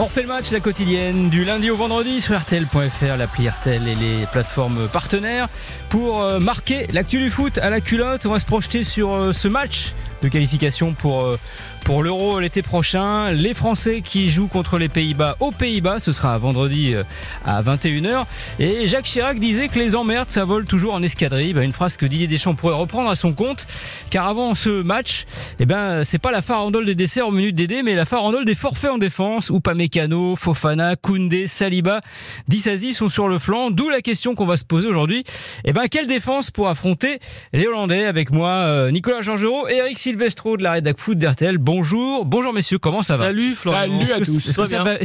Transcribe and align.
On 0.00 0.04
refait 0.04 0.22
le 0.22 0.28
match, 0.28 0.52
la 0.52 0.60
quotidienne, 0.60 1.28
du 1.28 1.44
lundi 1.44 1.70
au 1.70 1.74
vendredi 1.74 2.20
sur 2.20 2.38
RTL.fr, 2.38 3.16
l'appli 3.16 3.48
RTL 3.48 3.82
et 3.88 3.96
les 3.96 4.26
plateformes 4.30 4.86
partenaires. 4.86 5.48
Pour 5.88 6.22
euh, 6.22 6.38
marquer 6.38 6.86
l'actu 6.92 7.18
du 7.18 7.30
foot 7.30 7.58
à 7.58 7.68
la 7.68 7.80
culotte, 7.80 8.24
on 8.24 8.30
va 8.30 8.38
se 8.38 8.44
projeter 8.44 8.84
sur 8.84 9.12
euh, 9.12 9.32
ce 9.32 9.48
match 9.48 9.92
de 10.22 10.28
qualification 10.28 10.92
pour 10.92 11.24
euh, 11.24 11.36
pour 11.88 12.02
l'Euro 12.02 12.38
l'été 12.38 12.60
prochain. 12.60 13.30
Les 13.30 13.54
Français 13.54 14.02
qui 14.02 14.28
jouent 14.28 14.46
contre 14.46 14.76
les 14.76 14.90
Pays-Bas 14.90 15.38
aux 15.40 15.52
Pays-Bas, 15.52 16.00
ce 16.00 16.12
sera 16.12 16.36
vendredi 16.36 16.92
euh, 16.92 17.02
à 17.46 17.62
21h. 17.62 18.26
Et 18.58 18.86
Jacques 18.86 19.06
Chirac 19.06 19.40
disait 19.40 19.68
que 19.68 19.78
les 19.78 19.96
emmerdes, 19.96 20.28
ça 20.28 20.44
vole 20.44 20.66
toujours 20.66 20.92
en 20.92 21.02
escadrille. 21.02 21.54
Bah, 21.54 21.64
une 21.64 21.72
phrase 21.72 21.96
que 21.96 22.04
Didier 22.04 22.26
Deschamps 22.26 22.54
pourrait 22.54 22.74
reprendre 22.74 23.08
à 23.08 23.16
son 23.16 23.32
compte. 23.32 23.66
Car 24.10 24.28
avant 24.28 24.54
ce 24.54 24.82
match, 24.82 25.24
eh 25.60 25.64
ben, 25.64 26.04
c'est 26.04 26.18
pas 26.18 26.30
la 26.30 26.42
farandole 26.42 26.84
des 26.84 26.94
desserts 26.94 27.28
au 27.28 27.30
minute 27.30 27.54
d'aider, 27.54 27.82
mais 27.82 27.94
la 27.94 28.04
farandole 28.04 28.44
des 28.44 28.54
forfaits 28.54 28.90
en 28.90 28.98
défense. 28.98 29.48
Ou 29.48 29.62
Mécano, 29.74 30.36
Fofana, 30.36 30.94
Koundé, 30.94 31.46
Saliba, 31.46 32.02
Dissasi 32.48 32.92
sont 32.92 33.08
sur 33.08 33.28
le 33.28 33.38
flanc. 33.38 33.70
D'où 33.70 33.88
la 33.88 34.02
question 34.02 34.34
qu'on 34.34 34.46
va 34.46 34.58
se 34.58 34.64
poser 34.64 34.88
aujourd'hui. 34.88 35.24
Eh 35.64 35.72
ben, 35.72 35.86
quelle 35.90 36.06
défense 36.06 36.50
pour 36.50 36.68
affronter 36.68 37.18
les 37.54 37.66
Hollandais? 37.66 38.04
Avec 38.04 38.30
moi, 38.30 38.50
euh, 38.50 38.90
Nicolas 38.90 39.22
Georgerot 39.22 39.68
et 39.68 39.76
Eric 39.76 39.98
Silvestro 39.98 40.58
de 40.58 40.62
la 40.62 40.72
rédac 40.72 40.98
foot 40.98 41.16
d'RTL. 41.16 41.56
Bon 41.56 41.77
bonjour. 41.78 42.24
Bonjour 42.24 42.52
messieurs, 42.52 42.78
comment 42.78 43.04
ça 43.04 43.16
va 43.16 43.26
Salut 43.26 43.52
Florian. 43.52 44.04
Salut 44.04 44.22
à 44.22 44.24
tous. 44.24 44.48
Est-ce 44.48 44.58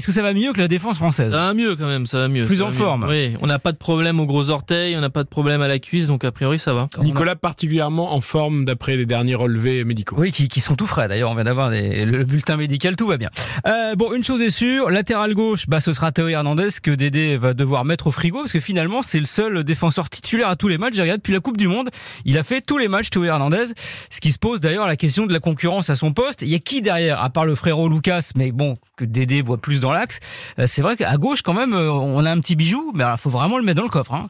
que, 0.08 0.12
ça 0.12 0.24
va 0.24 0.34
mieux 0.34 0.54
que 0.54 0.60
la 0.60 0.68
défense 0.68 0.98
française 0.98 1.32
Ça 1.32 1.38
va 1.38 1.54
mieux 1.54 1.76
quand 1.76 1.86
même, 1.86 2.08
ça 2.08 2.18
va 2.18 2.28
mieux. 2.28 2.46
Plus 2.46 2.64
en 2.64 2.72
forme 2.72 3.06
Oui, 3.08 3.36
on 3.42 3.48
n'a 3.48 3.60
pas 3.60 3.72
de 3.72 3.78
problème 3.78 4.20
aux 4.20 4.26
gros 4.26 4.50
orteils, 4.50 4.98
on 4.98 5.02
n'a 5.02 5.12
pas 5.12 5.24
de 5.24 5.30
problème 5.30 5.62
à 5.62 5.68
la 5.68 5.78
cuisse, 5.78 6.08
donc 6.08 6.24
a 6.24 6.32
priori 6.32 6.58
ça 6.58 6.74
va. 6.74 6.88
Nicolas 7.04 7.36
particulièrement 7.36 8.16
en 8.16 8.22
forme 8.22 8.66
d'après 8.66 8.96
les 8.96 9.06
derniers 9.06 9.36
relevés 9.36 9.84
médicaux. 9.84 10.16
Oui, 10.18 10.32
qui, 10.32 10.62
sont 10.62 10.76
tout 10.76 10.88
frais 10.88 11.08
d'ailleurs, 11.08 11.30
on 11.30 11.36
vient 11.36 11.44
d'avoir 11.44 11.70
le 11.70 12.24
bulletin 12.24 12.58
médical, 12.58 12.96
tout 12.96 13.06
va 13.06 13.18
bien. 13.18 13.30
Euh, 13.68 13.94
bon, 13.96 14.12
une 14.14 14.24
chose 14.24 14.42
est 14.42 14.50
sûre, 14.50 14.90
latéral 14.90 15.36
gauche, 15.36 15.68
bah, 15.68 15.80
ce 15.80 15.94
sera 15.94 16.12
Théo 16.12 16.28
Hernandez 16.28 16.70
que 16.82 16.90
Dédé 16.90 17.38
va 17.38 17.54
devoir 17.54 17.86
mettre 17.86 18.08
au 18.08 18.12
frigo, 18.12 18.40
parce 18.40 18.52
que 18.52 18.60
finalement 18.60 19.04
c'est 19.04 19.20
le 19.20 19.28
seul 19.28 19.64
défenseur 19.64 20.10
titulaire 20.10 20.48
à 20.48 20.56
tous 20.56 20.70
les 20.70 20.80
matchs. 20.80 20.96
J'ai 20.96 21.04
regardé 21.04 21.20
depuis 21.20 21.34
la 21.34 21.40
Coupe 21.40 21.58
du 21.58 21.68
Monde, 21.68 21.92
il 22.26 22.40
a 22.40 22.44
fait 22.44 22.62
tous 22.62 22.80
les 22.80 22.88
matchs 22.88 23.12
Théo 23.12 23.26
Hernandez, 23.26 23.66
ce 24.10 24.20
qui 24.20 24.32
se 24.32 24.40
pose 24.40 24.60
d'ailleurs 24.60 24.88
la 24.88 24.96
question 24.96 25.28
de 25.28 25.34
la 25.34 25.40
concurrence 25.40 25.92
à 25.92 25.96
son 25.96 26.14
poste. 26.14 26.42
Il 26.42 26.50
y 26.50 26.56
a 26.56 26.60
qui 26.64 26.82
derrière, 26.82 27.22
à 27.22 27.30
part 27.30 27.46
le 27.46 27.56
frérot 27.56 27.90
Lucas, 27.90 28.32
mais 28.36 28.52
bon, 28.52 28.76
que 28.96 29.06
Dédé 29.06 29.42
voit 29.42 29.58
plus 29.58 29.80
dans 29.80 29.92
l'axe. 29.92 30.20
Euh, 30.60 30.66
c'est 30.68 30.82
vrai 30.82 30.96
qu'à 30.96 31.18
gauche, 31.18 31.42
quand 31.42 31.54
même, 31.54 31.74
euh, 31.74 31.92
on 31.92 32.24
a 32.26 32.32
un 32.32 32.40
petit 32.40 32.56
bijou, 32.56 32.92
mais 32.94 33.04
il 33.04 33.18
faut 33.18 33.30
vraiment 33.30 33.58
le 33.58 33.64
mettre 33.64 33.78
dans 33.78 33.84
le 33.84 33.90
coffre. 33.90 34.14
Hein. 34.14 34.30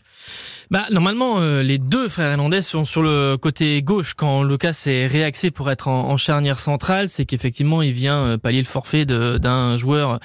Bah, 0.71 0.85
normalement, 0.91 1.39
euh, 1.39 1.61
les 1.61 1.77
deux 1.77 2.07
frères 2.07 2.31
Hernandez 2.31 2.61
sont 2.61 2.85
sur 2.85 3.03
le 3.03 3.35
côté 3.35 3.81
gauche 3.83 4.13
quand 4.15 4.43
Lucas 4.43 4.83
est 4.87 5.07
réaxé 5.07 5.51
pour 5.51 5.69
être 5.69 5.87
en, 5.87 6.15
charnière 6.17 6.57
centrale. 6.57 7.09
C'est 7.09 7.25
qu'effectivement, 7.25 7.81
il 7.81 7.91
vient 7.91 8.37
pallier 8.37 8.59
le 8.59 8.65
forfait 8.65 9.05
d'un 9.05 9.77
joueur 9.77 10.19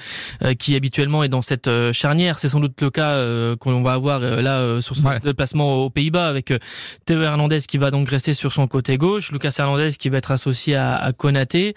qui 0.59 0.77
habituellement 0.77 1.25
est 1.25 1.28
dans 1.28 1.43
cette 1.43 1.69
charnière. 1.93 2.39
C'est 2.39 2.48
sans 2.48 2.61
doute 2.61 2.81
le 2.81 2.91
cas 2.91 3.56
qu'on 3.56 3.83
va 3.83 3.95
avoir 3.95 4.20
là 4.20 4.81
sur 4.81 4.95
son 4.97 5.19
déplacement 5.22 5.84
aux 5.84 5.91
Pays-Bas 5.91 6.28
avec 6.28 6.53
Théo 7.05 7.20
Hernandez 7.22 7.61
qui 7.62 7.78
va 7.78 7.91
donc 7.91 8.09
rester 8.09 8.33
sur 8.33 8.53
son 8.53 8.69
côté 8.69 8.97
gauche, 8.97 9.33
Lucas 9.33 9.55
Hernandez 9.59 9.93
qui 9.98 10.09
va 10.09 10.19
être 10.19 10.31
associé 10.31 10.77
à, 10.77 10.97
à 10.97 11.12
Konaté. 11.12 11.75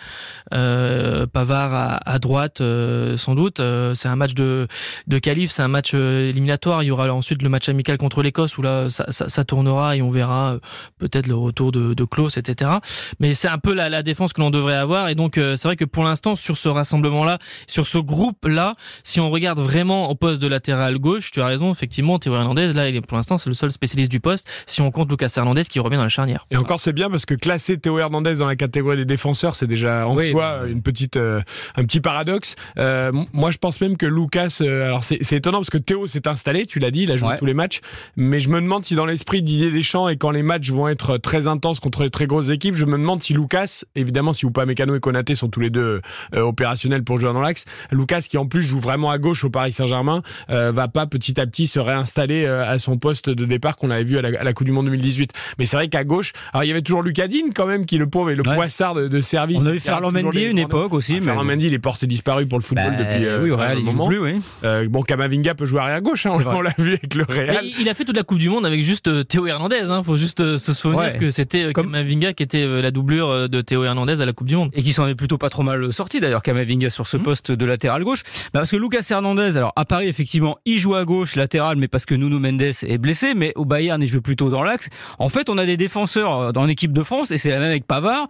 Euh, 0.53 1.25
Pavard 1.27 1.99
à, 2.05 2.19
droite 2.19 2.61
euh, 2.61 3.17
sans 3.17 3.35
doute. 3.35 3.59
Euh, 3.59 3.95
c'est 3.95 4.07
un 4.07 4.15
match 4.15 4.33
de 4.33 4.67
de 5.07 5.19
qualif, 5.19 5.51
c'est 5.51 5.61
un 5.61 5.67
match 5.67 5.93
éliminatoire. 5.93 6.83
Il 6.83 6.87
y 6.87 6.91
aura 6.91 7.11
ensuite 7.13 7.41
le 7.41 7.49
match 7.49 7.69
amical 7.69 7.97
contre 7.97 8.21
l'Écosse 8.21 8.57
où 8.57 8.61
là 8.61 8.89
ça, 8.89 9.43
tournera 9.45 9.95
et 9.95 10.01
on 10.01 10.09
verra 10.09 10.57
peut-être 10.99 11.27
le 11.27 11.35
retour 11.35 11.71
de, 11.71 11.93
de 11.93 12.03
Klaus, 12.03 12.37
etc. 12.37 12.71
Mais 13.19 13.33
c'est 13.33 13.47
un 13.47 13.57
peu 13.57 13.73
la, 13.73 14.03
défense 14.03 14.33
que 14.33 14.41
l'on 14.41 14.49
devrait 14.49 14.75
avoir 14.75 15.09
et 15.09 15.15
donc 15.15 15.33
c'est 15.35 15.63
vrai 15.63 15.75
que 15.75 15.85
pour 15.85 16.03
l'instant 16.03 16.35
sur 16.35 16.57
ce 16.57 16.69
rassemblement-là, 16.69 17.39
sur 17.67 17.85
ce 17.87 17.97
groupe-là, 17.97 18.75
si 19.03 19.19
on 19.19 19.29
regarde 19.29 19.59
vraiment 19.59 20.09
au 20.09 20.15
poste 20.15 20.41
de 20.41 20.47
latéral 20.47 20.97
gauche, 20.97 21.31
tu 21.31 21.41
as 21.41 21.45
raison, 21.45 21.71
effectivement, 21.71 22.19
Théo 22.19 22.33
Hernandez, 22.35 22.73
là, 22.73 22.89
pour 23.07 23.17
l'instant 23.17 23.37
c'est 23.37 23.49
le 23.49 23.53
seul 23.53 23.71
spécialiste 23.71 24.11
du 24.11 24.19
poste. 24.19 24.47
Si 24.65 24.81
on 24.81 24.91
compte 24.91 25.09
Lucas 25.09 25.31
Hernandez 25.35 25.63
qui 25.65 25.79
revient 25.79 25.97
dans 25.97 26.03
la 26.03 26.09
charnière. 26.09 26.45
Et 26.51 26.57
encore 26.57 26.79
c'est 26.79 26.93
bien 26.93 27.09
parce 27.09 27.25
que 27.25 27.35
classer 27.35 27.77
Théo 27.77 27.99
Hernandez 27.99 28.35
dans 28.35 28.47
la 28.47 28.55
catégorie 28.55 28.97
des 28.97 29.05
défenseurs, 29.05 29.55
c'est 29.55 29.67
déjà 29.67 30.00
en 30.07 30.17
soi 30.19 30.61
une 30.67 30.81
petite, 30.81 31.17
euh, 31.17 31.41
un 31.75 31.85
petit 31.85 31.99
paradoxe. 31.99 32.55
Euh, 32.77 33.11
moi, 33.33 33.51
je 33.51 33.57
pense 33.57 33.81
même 33.81 33.97
que 33.97 34.05
Lucas, 34.05 34.57
euh, 34.61 34.85
alors 34.85 35.03
c'est 35.03 35.31
étonnant 35.31 35.59
parce 35.59 35.69
que 35.69 35.77
Théo 35.77 36.07
s'est 36.07 36.27
installé, 36.27 36.65
tu 36.65 36.79
l'as 36.79 36.91
dit, 36.91 37.03
il 37.03 37.11
a 37.11 37.15
joué 37.15 37.35
tous 37.37 37.45
les 37.45 37.53
matchs, 37.53 37.81
mais 38.15 38.39
je 38.39 38.49
me 38.49 38.61
demande 38.61 38.85
si 38.85 38.95
dans 38.95 39.05
l'esprit 39.05 39.41
d'Didier 39.41 39.71
Deschamps 39.71 40.09
et 40.09 40.17
quand 40.17 40.31
les 40.31 40.43
matchs 40.43 40.69
vont 40.69 40.87
être 40.87 41.17
très 41.17 41.47
intenses 41.47 41.79
contre 41.79 42.03
les 42.03 42.09
très 42.09 42.27
grosses 42.27 42.49
équipes, 42.49 42.75
je 42.75 42.85
me 42.85 42.97
demande 42.97 43.21
si 43.21 43.33
Lucas, 43.33 43.83
évidemment, 43.95 44.33
si 44.33 44.45
Mécano 44.65 44.95
et 44.95 44.99
Konaté 44.99 45.33
sont 45.33 45.49
tous 45.49 45.59
les 45.59 45.69
deux 45.69 46.01
opérationnels 46.35 47.03
pour 47.03 47.19
jouer 47.19 47.33
dans 47.33 47.41
l'axe, 47.41 47.65
Lucas 47.91 48.25
qui 48.29 48.37
en 48.37 48.45
plus 48.45 48.61
joue 48.61 48.79
vraiment 48.79 49.09
à 49.09 49.17
gauche 49.17 49.43
au 49.43 49.49
Paris 49.49 49.71
Saint-Germain, 49.71 50.21
va 50.49 50.87
pas 50.87 51.07
petit 51.07 51.39
à 51.39 51.45
petit 51.45 51.67
se 51.67 51.79
réinstaller 51.79 52.45
à 52.45 52.77
son 52.79 52.97
poste 52.97 53.29
de 53.29 53.45
départ 53.45 53.77
qu'on 53.77 53.89
avait 53.89 54.03
vu 54.03 54.17
à 54.17 54.21
la, 54.21 54.53
Coupe 54.53 54.65
du 54.65 54.71
Monde 54.71 54.85
2018. 54.85 55.31
Mais 55.57 55.65
c'est 55.65 55.77
vrai 55.77 55.87
qu'à 55.87 56.03
gauche, 56.03 56.33
alors 56.53 56.63
il 56.63 56.67
y 56.67 56.71
avait 56.71 56.81
toujours 56.81 57.01
Lucadine 57.01 57.53
quand 57.53 57.65
même 57.65 57.85
qui 57.85 57.97
le 57.97 58.07
pauvre 58.07 58.29
et 58.29 58.35
le 58.35 58.43
poissard 58.43 58.95
de, 58.95 59.21
service. 59.21 59.61
On 59.61 59.67
avait 59.67 59.79
Ferland 59.91 60.11
Mendy 60.11 60.43
une 60.43 60.59
époque 60.59 60.93
aussi. 60.93 61.17
Ah, 61.17 61.33
mais... 61.35 61.43
Mendy, 61.43 61.67
il 61.67 61.73
est 61.73 61.79
porté 61.79 62.07
disparu 62.07 62.47
pour 62.47 62.59
le 62.59 62.63
football 62.63 62.95
bah, 62.97 63.03
depuis 63.03 63.25
euh, 63.25 63.43
oui, 63.43 63.51
un 63.53 63.75
il 63.75 63.83
moment. 63.83 64.07
Plus, 64.07 64.19
oui. 64.19 64.41
Euh, 64.63 64.87
bon, 64.89 65.01
Kamavinga 65.01 65.55
peut 65.55 65.65
jouer 65.65 65.81
arrière 65.81 66.01
gauche, 66.01 66.25
hein, 66.25 66.31
on, 66.45 66.61
l'a 66.61 66.73
vu 66.77 66.93
avec 66.93 67.15
le 67.15 67.25
Real. 67.27 67.65
il 67.79 67.89
a 67.89 67.93
fait 67.93 68.05
toute 68.05 68.15
la 68.15 68.23
Coupe 68.23 68.37
du 68.37 68.49
Monde 68.49 68.65
avec 68.65 68.81
juste 68.83 69.07
euh, 69.07 69.23
Théo 69.23 69.47
Hernandez. 69.47 69.89
Hein, 69.89 70.03
faut 70.03 70.17
juste 70.17 70.57
se 70.57 70.73
souvenir 70.73 71.17
que 71.17 71.31
c'était 71.31 71.73
Kamavinga 71.73 72.33
qui 72.33 72.43
était 72.43 72.65
la 72.81 72.91
doublure 72.91 73.49
de 73.49 73.61
Théo 73.61 73.83
Hernandez 73.83 74.21
à 74.21 74.25
la 74.25 74.33
Coupe 74.33 74.47
du 74.47 74.55
Monde. 74.55 74.71
Et 74.73 74.81
qui 74.81 74.93
s'en 74.93 75.07
est 75.07 75.15
plutôt 75.15 75.37
pas 75.37 75.49
trop 75.49 75.63
mal 75.63 75.91
sorti 75.91 76.19
d'ailleurs, 76.19 76.43
Kamavinga 76.43 76.89
sur 76.89 77.07
ce 77.07 77.17
mmh. 77.17 77.23
poste 77.23 77.51
de 77.51 77.65
latéral 77.65 78.03
gauche. 78.03 78.23
Bah, 78.53 78.61
parce 78.61 78.71
que 78.71 78.77
Lucas 78.77 79.05
Hernandez, 79.09 79.57
alors 79.57 79.73
à 79.75 79.85
Paris 79.85 80.07
effectivement, 80.07 80.57
il 80.65 80.79
joue 80.79 80.95
à 80.95 81.05
gauche 81.05 81.35
latéral, 81.35 81.77
mais 81.77 81.87
parce 81.87 82.05
que 82.05 82.15
Nuno 82.15 82.39
Mendes 82.39 82.61
est 82.61 82.97
blessé, 82.97 83.33
mais 83.35 83.53
au 83.55 83.65
Bayern 83.65 84.01
il 84.01 84.07
joue 84.07 84.21
plutôt 84.21 84.49
dans 84.49 84.63
l'axe. 84.63 84.89
En 85.19 85.29
fait, 85.29 85.49
on 85.49 85.57
a 85.57 85.65
des 85.65 85.77
défenseurs 85.77 86.53
dans 86.53 86.65
l'équipe 86.65 86.93
de 86.93 87.03
France 87.03 87.31
et 87.31 87.37
c'est 87.37 87.49
la 87.49 87.59
même 87.59 87.71
avec 87.71 87.85
Pavard, 87.85 88.27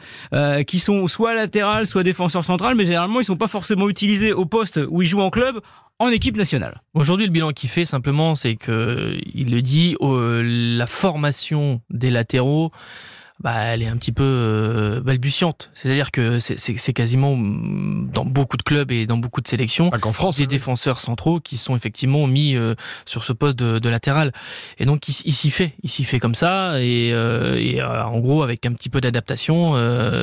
qui 0.66 0.80
sont 0.80 1.08
soit 1.08 1.34
soit 1.86 2.04
défenseur 2.04 2.44
central, 2.44 2.76
mais 2.76 2.86
généralement 2.86 3.20
ils 3.20 3.26
sont 3.26 3.38
pas 3.38 3.48
forcément 3.48 3.90
utilisés 3.90 4.34
au 4.34 4.46
poste 4.46 4.80
où 4.90 5.02
ils 5.02 5.08
jouent 5.08 5.22
en 5.22 5.30
club 5.30 5.60
en 6.00 6.10
équipe 6.10 6.36
nationale. 6.36 6.82
Aujourd'hui, 6.96 7.28
le 7.28 7.32
bilan 7.32 7.52
qu'il 7.52 7.70
fait 7.70 7.86
simplement, 7.86 8.34
c'est 8.36 8.56
que 8.56 9.18
il 9.36 9.52
le 9.52 9.62
dit, 9.62 9.96
la 10.02 10.88
formation 10.88 11.82
des 11.90 12.10
latéraux 12.10 12.72
bah, 13.42 13.56
elle 13.66 13.82
est 13.82 13.88
un 13.88 13.98
petit 13.98 14.12
peu 14.12 14.24
euh, 14.24 15.02
balbutiante. 15.02 15.72
C'est-à-dire 15.74 16.12
que 16.12 16.40
c'est 16.40 16.94
quasiment 16.94 17.36
mm, 17.36 18.12
dans 18.14 18.26
beaucoup 18.26 18.58
de 18.58 18.62
clubs 18.62 18.92
et 18.92 19.08
dans 19.08 19.18
beaucoup 19.18 19.42
de 19.42 19.48
sélections 19.48 19.90
qu'en 19.90 20.12
France, 20.12 20.38
des 20.38 20.46
défenseurs 20.46 21.00
centraux 21.00 21.40
qui 21.40 21.58
sont 21.58 21.76
effectivement 21.76 22.28
mis 22.28 22.56
euh, 22.56 22.76
sur 23.06 23.24
ce 23.24 23.34
poste 23.34 23.58
de, 23.58 23.80
de, 23.80 23.90
latéral. 23.90 24.32
Et 24.78 24.86
donc 24.86 25.08
il, 25.08 25.34
s'y 25.34 25.52
fait, 25.52 25.74
il 25.82 25.90
s'y 25.90 26.04
fait 26.04 26.20
comme 26.20 26.36
ça 26.36 26.80
et, 26.82 27.12
euh, 27.14 27.56
et 27.58 27.82
en 27.82 28.20
gros 28.20 28.44
avec 28.44 28.66
un 28.66 28.74
petit 28.74 28.90
peu 28.90 29.02
d'adaptation, 29.02 29.72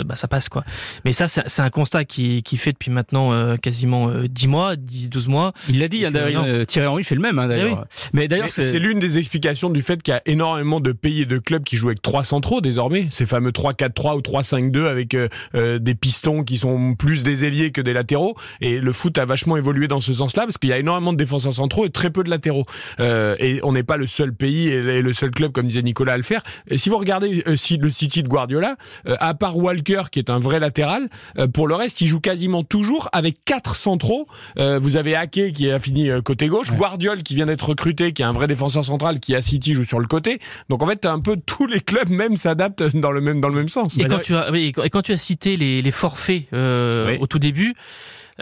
bah, 0.05 0.17
ça 0.17 0.29
passe 0.29 0.49
quoi. 0.49 0.65
Mais 1.05 1.13
ça 1.13 1.27
c'est 1.29 1.63
un 1.63 1.71
constat 1.71 2.05
qui, 2.05 2.43
qui 2.43 2.57
fait 2.57 2.73
depuis 2.73 2.91
maintenant 2.91 3.57
quasiment 3.57 4.11
10 4.11 4.49
mois, 4.49 4.77
10 4.77 5.11
12 5.11 5.29
mois. 5.29 5.53
Il 5.69 5.81
l'a 5.81 5.89
dit 5.89 6.07
hein, 6.07 6.11
d'ailleurs 6.11 6.67
Thierry 6.67 6.87
Henry 6.87 7.05
fait 7.05 7.15
le 7.15 7.21
même 7.21 7.39
hein, 7.39 7.47
eh 7.47 7.49
d'ailleurs. 7.49 7.87
Mais 8.13 8.29
d'ailleurs 8.29 8.51
c'est 8.51 8.79
l'une 8.79 8.99
des 8.99 9.19
explications 9.19 9.71
du 9.71 9.83
fait 9.83 10.03
qu'il 10.03 10.13
y 10.13 10.17
a 10.17 10.23
énormément 10.27 10.81
de 10.81 10.93
pays 10.93 11.23
et 11.23 11.27
de 11.27 11.39
clubs 11.39 11.65
qui 11.65 11.77
jouent 11.77 11.89
avec 11.89 12.03
trois 12.03 12.25
centraux 12.25 12.61
désormais 12.61 13.08
ces 13.11 13.27
fameux 13.27 13.51
3-4-3 13.51 14.17
ou 14.17 14.21
3-5-2 14.21 14.87
avec 14.87 15.15
euh, 15.15 15.29
euh, 15.55 15.79
des 15.79 15.95
pistons 15.95 16.45
qui 16.45 16.59
sont 16.59 16.95
plus 16.95 17.23
des 17.23 17.45
ailiers 17.45 17.71
que 17.71 17.81
des 17.81 17.93
latéraux. 17.93 18.37
Et 18.61 18.81
le 18.81 18.93
foot 18.93 19.17
a 19.19 19.25
vachement 19.25 19.57
évolué 19.57 19.89
dans 19.89 20.01
ce 20.01 20.13
sens-là 20.13 20.45
parce 20.45 20.59
qu'il 20.59 20.71
y 20.71 20.73
a 20.73 20.79
énormément 20.79 21.13
de 21.13 21.19
défenseurs 21.19 21.53
centraux 21.53 21.85
et 21.85 21.91
très 21.91 22.11
peu 22.11 22.23
de 22.23 22.31
latéraux. 22.31 22.67
Euh, 23.01 23.37
et 23.39 23.61
on 23.63 23.73
n'est 23.73 23.83
pas 23.83 23.97
le 23.97 24.07
seul 24.07 24.33
pays 24.33 24.69
et 24.69 25.03
le 25.03 25.15
seul 25.15 25.31
club, 25.31 25.53
comme 25.53 25.67
disait 25.67 25.83
Nicolas, 25.83 26.15
à 26.15 26.17
le 26.17 26.23
faire. 26.23 26.43
Et 26.69 26.79
si 26.79 26.89
vous 26.89 26.99
regardez 26.99 27.43
si 27.57 27.77
le 27.77 27.91
City 27.91 28.23
de 28.23 28.29
Guardiola, 28.29 28.77
à 29.07 29.35
part 29.35 29.57
Walker 29.57 30.05
qui 30.11 30.19
est 30.19 30.31
un 30.31 30.39
vrai 30.39 30.61
latéral, 30.61 31.09
pour 31.53 31.69
le 31.69 31.75
reste, 31.75 32.01
il 32.01 32.07
joue 32.07 32.21
quasiment 32.21 32.63
toujours 32.65 33.09
avec 33.13 33.45
quatre 33.45 33.77
centraux. 33.77 34.27
vous 34.57 34.97
avez 34.97 35.15
Ake 35.15 35.53
qui 35.55 35.71
a 35.71 35.81
fini 35.81 36.11
côté 36.25 36.49
gauche, 36.49 36.73
Guardiol 36.73 37.23
qui 37.23 37.35
vient 37.35 37.47
d'être 37.47 37.69
recruté, 37.69 38.13
qui 38.13 38.23
est 38.23 38.27
un 38.27 38.33
vrai 38.33 38.47
défenseur 38.47 38.85
central, 38.85 39.21
qui 39.21 39.35
à 39.35 39.43
City 39.43 39.75
joue 39.75 39.85
sur 39.85 40.01
le 40.01 40.07
côté. 40.07 40.41
Donc 40.69 40.83
en 40.83 40.87
fait, 40.87 41.07
un 41.07 41.21
peu 41.21 41.37
tous 41.37 41.67
les 41.67 41.81
clubs 41.81 42.11
même 42.11 42.37
s'adaptent 42.37 42.83
dans 43.09 43.13
le 43.13 43.21
même 43.21 43.41
dans 43.41 43.49
le 43.49 43.55
même 43.55 43.69
sens. 43.69 43.99
Et 43.99 44.05
quand 44.05 44.21
tu 44.21 44.35
as 44.35 44.51
et 44.55 44.73
quand 44.73 45.03
tu 45.03 45.13
as 45.13 45.19
cité 45.19 45.57
les, 45.57 45.83
les 45.83 45.91
forfaits 45.91 46.45
euh, 46.53 47.17
au 47.19 47.27
tout 47.27 47.39
début, 47.39 47.75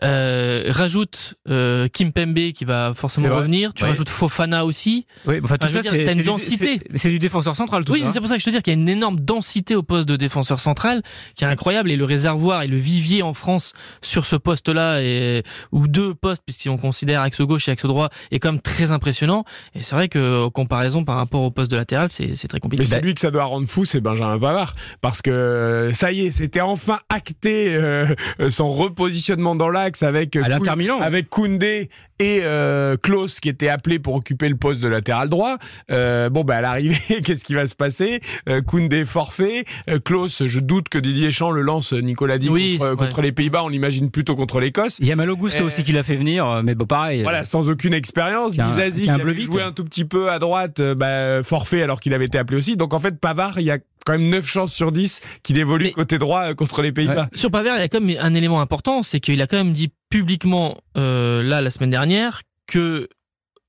euh, 0.03 0.65
rajoute 0.69 1.35
euh, 1.49 1.89
Kim 1.89 2.13
Pembe 2.13 2.53
qui 2.53 2.65
va 2.65 2.93
forcément 2.95 3.35
revenir. 3.35 3.73
Tu 3.75 3.85
rajoutes 3.85 4.09
Fofana 4.09 4.65
aussi. 4.65 5.07
Oui, 5.27 5.41
enfin 5.43 5.57
tout 5.57 5.69
ça, 5.69 5.83
c'est 5.83 6.13
une 6.13 6.23
densité. 6.23 6.81
C'est 6.95 7.09
du 7.09 7.19
défenseur 7.19 7.57
central. 7.57 7.85
Tout 7.85 7.93
oui, 7.93 8.03
ça. 8.03 8.13
c'est 8.13 8.21
pour 8.21 8.29
ça 8.29 8.35
que 8.35 8.41
je 8.41 8.45
te 8.45 8.51
dis 8.51 8.63
qu'il 8.63 8.75
y 8.75 8.77
a 8.77 8.81
une 8.81 8.89
énorme 8.89 9.21
densité 9.21 9.75
au 9.75 9.83
poste 9.83 10.09
de 10.09 10.17
défenseur 10.17 10.61
central 10.61 11.03
qui 11.35 11.45
est 11.45 11.47
incroyable 11.47 11.91
et 11.91 11.97
le 11.97 12.05
réservoir 12.05 12.63
et 12.63 12.67
le 12.67 12.77
vivier 12.77 13.23
en 13.23 13.35
France 13.35 13.73
sur 14.03 14.27
ce 14.27 14.37
poste-là 14.37 15.03
et 15.03 15.43
ou 15.73 15.89
deux 15.89 16.15
postes 16.15 16.43
puisqu'on 16.45 16.73
on 16.73 16.79
considère 16.79 17.23
axe 17.23 17.41
gauche 17.41 17.69
et 17.69 17.71
axe 17.71 17.87
droit 17.87 18.11
est 18.31 18.39
quand 18.39 18.53
même 18.53 18.61
très 18.61 18.93
impressionnant. 18.93 19.45
Et 19.75 19.83
c'est 19.83 19.95
vrai 19.95 20.09
que 20.09 20.45
en 20.45 20.51
comparaison 20.51 21.05
par 21.05 21.17
rapport 21.17 21.43
au 21.43 21.51
poste 21.51 21.71
de 21.71 21.77
latéral, 21.77 22.09
c'est 22.11 22.49
très 22.49 22.61
compliqué. 22.61 22.83
Mais 22.83 22.99
celui 22.99 23.15
que 23.15 23.21
ça 23.21 23.31
doit 23.31 23.45
rendre 23.45 23.67
fou, 23.67 23.85
c'est 23.85 24.01
Benjamin 24.01 24.39
Pavard 24.39 24.75
parce 25.01 25.23
que 25.23 25.91
ça 25.95 26.13
y 26.13 26.27
est, 26.27 26.31
c'était 26.31 26.61
enfin 26.61 26.99
acté 27.15 27.75
euh, 27.75 28.15
son 28.51 28.69
repositionnement 28.69 29.55
dans 29.55 29.71
l'axe 29.71 29.86
avec 30.03 30.37
à 30.37 30.49
l'Inter 30.49 30.77
Milan. 30.77 31.01
avec 31.01 31.29
Koundé 31.29 31.89
et 32.19 32.41
euh, 32.43 32.97
Klaus 32.97 33.41
qui 33.41 33.49
était 33.49 33.69
appelé 33.69 33.99
pour 33.99 34.15
occuper 34.15 34.49
le 34.49 34.57
poste 34.57 34.83
de 34.83 34.89
latéral 34.89 35.29
droit. 35.29 35.57
Euh, 35.91 36.31
bon, 36.31 36.45
bah, 36.45 36.57
à 36.57 36.61
l'arrivée, 36.63 36.97
qu'est-ce 37.25 37.45
qui 37.45 37.55
va 37.55 37.67
se 37.67 37.75
passer? 37.75 38.21
Euh, 38.49 38.63
Koundé 38.63 39.05
forfait. 39.05 39.65
Euh, 39.91 39.99
Klaus, 39.99 40.45
je 40.47 40.61
doute 40.61 40.89
que 40.89 40.99
Didier 40.99 41.27
Deschamps 41.27 41.51
le 41.51 41.61
lance, 41.63 41.93
Nicolas 41.93 42.39
Oui, 42.49 42.79
contre, 42.79 42.91
ouais. 42.91 42.97
contre 42.97 43.23
les 43.23 43.33
Pays-Bas. 43.33 43.65
On 43.65 43.69
l'imagine 43.69 44.11
plutôt 44.11 44.35
contre 44.35 44.61
l'Écosse. 44.61 44.99
Il 45.01 45.07
y 45.07 45.13
a 45.13 45.17
Malo 45.17 45.37
Gusto 45.37 45.63
Euh, 45.63 45.67
aussi 45.67 45.85
qui 45.85 45.93
l'a 45.93 46.03
fait 46.03 46.17
venir, 46.17 46.63
mais 46.65 46.75
bon, 46.75 46.87
pareil. 46.87 47.23
Voilà, 47.23 47.45
sans 47.45 47.69
aucune 47.69 47.93
expérience. 47.95 48.53
Qui 48.53 48.63
Dizazi 48.63 49.01
qui 49.01 49.05
qui 49.07 49.11
a 49.11 49.13
un 49.13 49.17
avait 49.17 49.25
bleu 49.25 49.35
bite. 49.35 49.53
joué 49.53 49.63
un 49.63 49.73
tout 49.73 49.85
petit 49.85 50.05
peu 50.07 50.31
à 50.31 50.39
droite, 50.39 50.81
euh, 50.81 50.95
bah, 50.95 51.43
forfait 51.43 51.83
alors 51.83 52.01
qu'il 52.01 52.15
avait 52.15 52.25
été 52.27 52.39
appelé 52.39 52.57
aussi. 52.57 52.77
Donc 52.77 52.95
en 52.95 52.99
fait, 52.99 53.19
Pavard, 53.21 53.59
il 53.61 53.67
y 53.67 53.71
a 53.71 53.79
quand 54.07 54.13
même 54.13 54.29
9 54.31 54.47
chances 54.47 54.73
sur 54.73 54.93
10 54.93 55.21
qu'il 55.43 55.59
évolue 55.59 55.87
Mais- 55.87 55.93
côté 55.93 56.17
droit 56.17 56.51
euh, 56.51 56.55
contre 56.55 56.81
les 56.81 56.93
Pays-Bas. 56.93 57.29
Sur 57.35 57.51
Pavard, 57.51 57.77
il 57.77 57.81
y 57.81 57.83
a 57.83 57.89
quand 57.89 58.01
même 58.01 58.17
un 58.19 58.33
élément 58.35 58.61
important, 58.61 59.03
c'est 59.03 59.21
qu'il 59.21 59.43
a 59.43 59.47
quand 59.47 59.57
même 59.59 59.73
dit 59.73 59.91
publiquement 60.09 60.79
euh, 60.97 61.43
là 61.43 61.61
la 61.61 61.71
semaine 61.71 61.91
dernière 61.91 62.43
que 62.67 63.09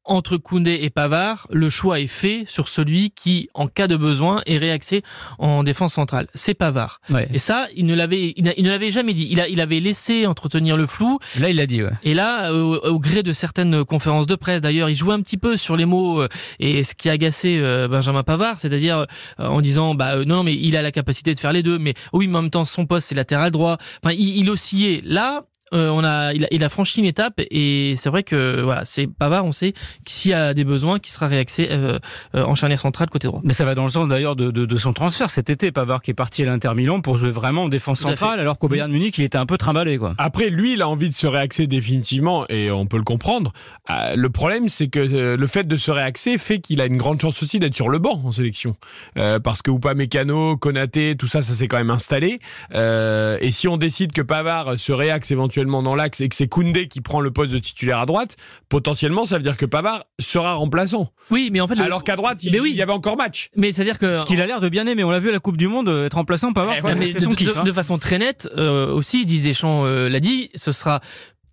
entre 0.08 0.38
Koundé 0.38 0.80
et 0.82 0.90
Pavard, 0.90 1.48
le 1.52 1.70
choix 1.70 2.00
est 2.00 2.08
fait 2.08 2.46
sur 2.48 2.68
celui 2.68 3.12
qui, 3.12 3.50
en 3.54 3.68
cas 3.68 3.88
de 3.88 3.98
besoin, 3.98 4.42
est 4.46 4.58
réaxé 4.58 5.04
en 5.38 5.64
défense 5.64 5.94
centrale. 5.94 6.28
C'est 6.34 6.54
Pavard. 6.54 7.02
Ouais. 7.10 7.28
Et 7.34 7.40
ça, 7.40 7.68
il 7.76 7.86
ne 7.86 7.94
l'avait, 7.94 8.34
il, 8.38 8.44
ne 8.44 8.70
l'avait 8.70 8.92
jamais 8.92 9.14
dit. 9.14 9.28
Il, 9.30 9.42
a, 9.42 9.48
il 9.50 9.60
avait 9.60 9.80
laissé 9.80 10.26
entretenir 10.26 10.78
le 10.78 10.86
flou. 10.86 11.20
Là, 11.40 11.50
il 11.50 11.58
l'a 11.58 11.68
dit. 11.68 11.84
Ouais. 11.84 11.92
Et 12.04 12.14
là, 12.14 12.54
au, 12.54 12.78
au 12.78 13.00
gré 13.00 13.22
de 13.22 13.34
certaines 13.34 13.84
conférences 13.84 14.28
de 14.28 14.36
presse, 14.36 14.62
d'ailleurs, 14.62 14.90
il 14.90 14.96
jouait 14.96 15.14
un 15.14 15.22
petit 15.22 15.38
peu 15.38 15.58
sur 15.58 15.76
les 15.76 15.86
mots 15.86 16.22
euh, 16.22 16.30
et 16.60 16.84
ce 16.84 16.96
qui 16.96 17.10
a 17.10 17.12
agacé 17.12 17.60
euh, 17.60 17.88
Benjamin 17.88 18.24
Pavard, 18.24 18.60
c'est-à-dire 18.60 19.06
euh, 19.40 19.48
en 19.48 19.62
disant, 19.62 19.94
bah 19.94 20.24
non, 20.24 20.38
non, 20.38 20.44
mais 20.44 20.56
il 20.56 20.78
a 20.78 20.84
la 20.84 20.92
capacité 20.92 21.34
de 21.34 21.40
faire 21.40 21.52
les 21.52 21.64
deux, 21.64 21.80
mais 21.80 21.96
oui, 22.14 22.28
mais 22.28 22.38
en 22.38 22.44
même 22.44 22.52
temps, 22.52 22.64
son 22.64 22.86
poste 22.86 23.08
c'est 23.08 23.16
latéral 23.16 23.50
droit. 23.50 23.78
Enfin, 24.04 24.14
il, 24.14 24.38
il 24.38 24.50
oscillait. 24.50 25.02
Là. 25.04 25.46
Euh, 25.74 25.90
on 25.90 26.04
a, 26.04 26.34
il 26.34 26.46
a, 26.46 26.48
il 26.52 26.64
a 26.64 26.70
franchi 26.70 27.00
une 27.00 27.06
étape 27.06 27.36
et 27.52 27.96
c'est 27.98 28.10
vrai 28.10 28.24
que 28.24 28.62
voilà, 28.62 28.86
c'est 28.86 29.08
Pavard. 29.08 29.46
On 29.46 29.52
sait 29.52 29.72
que 29.72 29.78
s'il 30.08 30.32
y 30.32 30.34
a 30.34 30.54
des 30.54 30.64
besoins, 30.64 31.00
qui 31.00 31.12
sera 31.12 31.28
réaxé 31.28 31.68
euh, 31.70 32.00
euh, 32.36 32.44
en 32.44 32.56
charnière 32.56 32.80
centrale 32.80 33.10
côté 33.10 33.28
droit. 33.28 33.42
Mais 33.44 33.54
ça 33.54 33.66
va 33.66 33.76
dans 33.76 33.84
le 33.84 33.90
sens 33.90 34.08
d'ailleurs 34.08 34.36
de, 34.36 34.52
de, 34.52 34.66
de 34.66 34.78
son 34.78 34.94
transfert 34.94 35.30
cet 35.30 35.50
été. 35.50 35.72
Pavard 35.72 36.02
qui 36.02 36.12
est 36.12 36.14
parti 36.14 36.44
à 36.44 36.46
l'Inter 36.46 36.72
Milan 36.76 37.02
pour 37.02 37.18
jouer 37.18 37.32
vraiment 37.32 37.64
en 37.64 37.70
défense 37.70 38.00
centrale, 38.00 38.40
alors 38.40 38.58
qu'au 38.58 38.68
Bayern 38.68 38.92
Munich, 38.92 39.18
il 39.18 39.24
était 39.24 39.38
un 39.38 39.46
peu 39.46 39.58
trimballé. 39.58 39.98
Quoi. 39.98 40.14
Après, 40.18 40.50
lui, 40.50 40.74
il 40.74 40.82
a 40.82 40.88
envie 40.88 41.10
de 41.10 41.16
se 41.16 41.28
réaxer 41.28 41.68
définitivement 41.68 42.46
et 42.48 42.72
on 42.72 42.86
peut 42.86 42.98
le 42.98 43.04
comprendre. 43.04 43.52
Euh, 43.90 44.16
le 44.16 44.30
problème, 44.30 44.70
c'est 44.70 44.88
que 44.88 45.00
euh, 45.00 45.38
le 45.38 45.48
fait 45.48 45.68
de 45.68 45.78
se 45.78 45.92
réaxer 45.92 46.38
fait 46.38 46.60
qu'il 46.60 46.80
a 46.82 46.86
une 46.86 46.98
grande 46.98 47.20
chance 47.20 47.42
aussi 47.44 47.60
d'être 47.60 47.76
sur 47.76 47.90
le 47.90 48.00
banc 48.00 48.22
en 48.24 48.32
sélection. 48.32 48.76
Euh, 49.18 49.40
parce 49.40 49.62
que 49.62 49.72
Upamecano, 49.72 50.58
Konaté, 50.58 51.16
tout 51.18 51.28
ça, 51.28 51.42
ça 51.42 51.54
s'est 51.54 51.68
quand 51.68 51.78
même 51.78 51.90
installé. 51.90 52.40
Euh, 52.74 53.38
et 53.42 53.52
si 53.52 53.68
on 53.68 53.78
décide 53.78 54.12
que 54.14 54.22
Pavard 54.22 54.80
se 54.80 54.92
réaxe 54.92 55.32
éventuellement 55.32 55.57
dans 55.66 55.96
l'axe 55.96 56.22
et 56.22 56.30
que 56.30 56.36
c'est 56.36 56.48
Koundé 56.48 56.88
qui 56.88 57.02
prend 57.02 57.20
le 57.20 57.32
poste 57.32 57.52
de 57.52 57.58
titulaire 57.58 58.00
à 58.00 58.06
droite, 58.06 58.38
potentiellement, 58.70 59.26
ça 59.26 59.38
veut 59.38 59.44
dire 59.44 59.58
que 59.58 59.66
Pavard 59.66 60.06
sera 60.20 60.54
remplaçant. 60.54 61.12
Oui, 61.32 61.50
mais 61.52 61.60
en 61.60 61.68
fait, 61.68 61.76
le- 61.76 61.84
Alors 61.84 62.04
qu'à 62.04 62.16
droite, 62.16 62.44
il, 62.44 62.52
Mais 62.52 62.60
oui. 62.60 62.70
il 62.72 62.78
y 62.78 62.82
avait 62.82 62.94
encore 62.94 63.18
match. 63.18 63.50
mais 63.56 63.72
c'est-à-dire 63.72 64.00
que 64.00 64.14
Ce 64.20 64.26
qu'il 64.26 64.42
a 64.42 64.46
l'air 64.46 64.60
de 64.60 64.70
bien 64.70 64.88
aimer. 64.88 65.04
On 65.04 65.12
l'a 65.12 65.20
vu 65.20 65.30
à 65.30 65.34
la 65.34 65.40
Coupe 65.40 65.58
du 65.58 65.68
Monde, 65.68 65.90
euh, 65.90 66.06
être 66.06 66.14
remplaçant 66.16 66.54
Pavard, 66.54 66.76
Eh, 66.78 66.96
mais 66.96 67.08
c'est 67.08 67.20
de, 67.20 67.24
son 67.24 67.30
de- 67.32 67.36
kiff. 67.36 67.48
de- 67.54 67.60
hein. 67.60 67.64
de 67.64 67.72
façon 67.72 67.98
très 67.98 68.18
nette 68.20 68.48
euh, 68.58 68.92
aussi, 68.94 69.26
Didier 69.26 69.50
Deschamps 69.52 69.86
euh, 69.86 70.10
l'a 70.10 70.20
dit, 70.20 70.50
ce 70.56 70.72
sera 70.72 71.02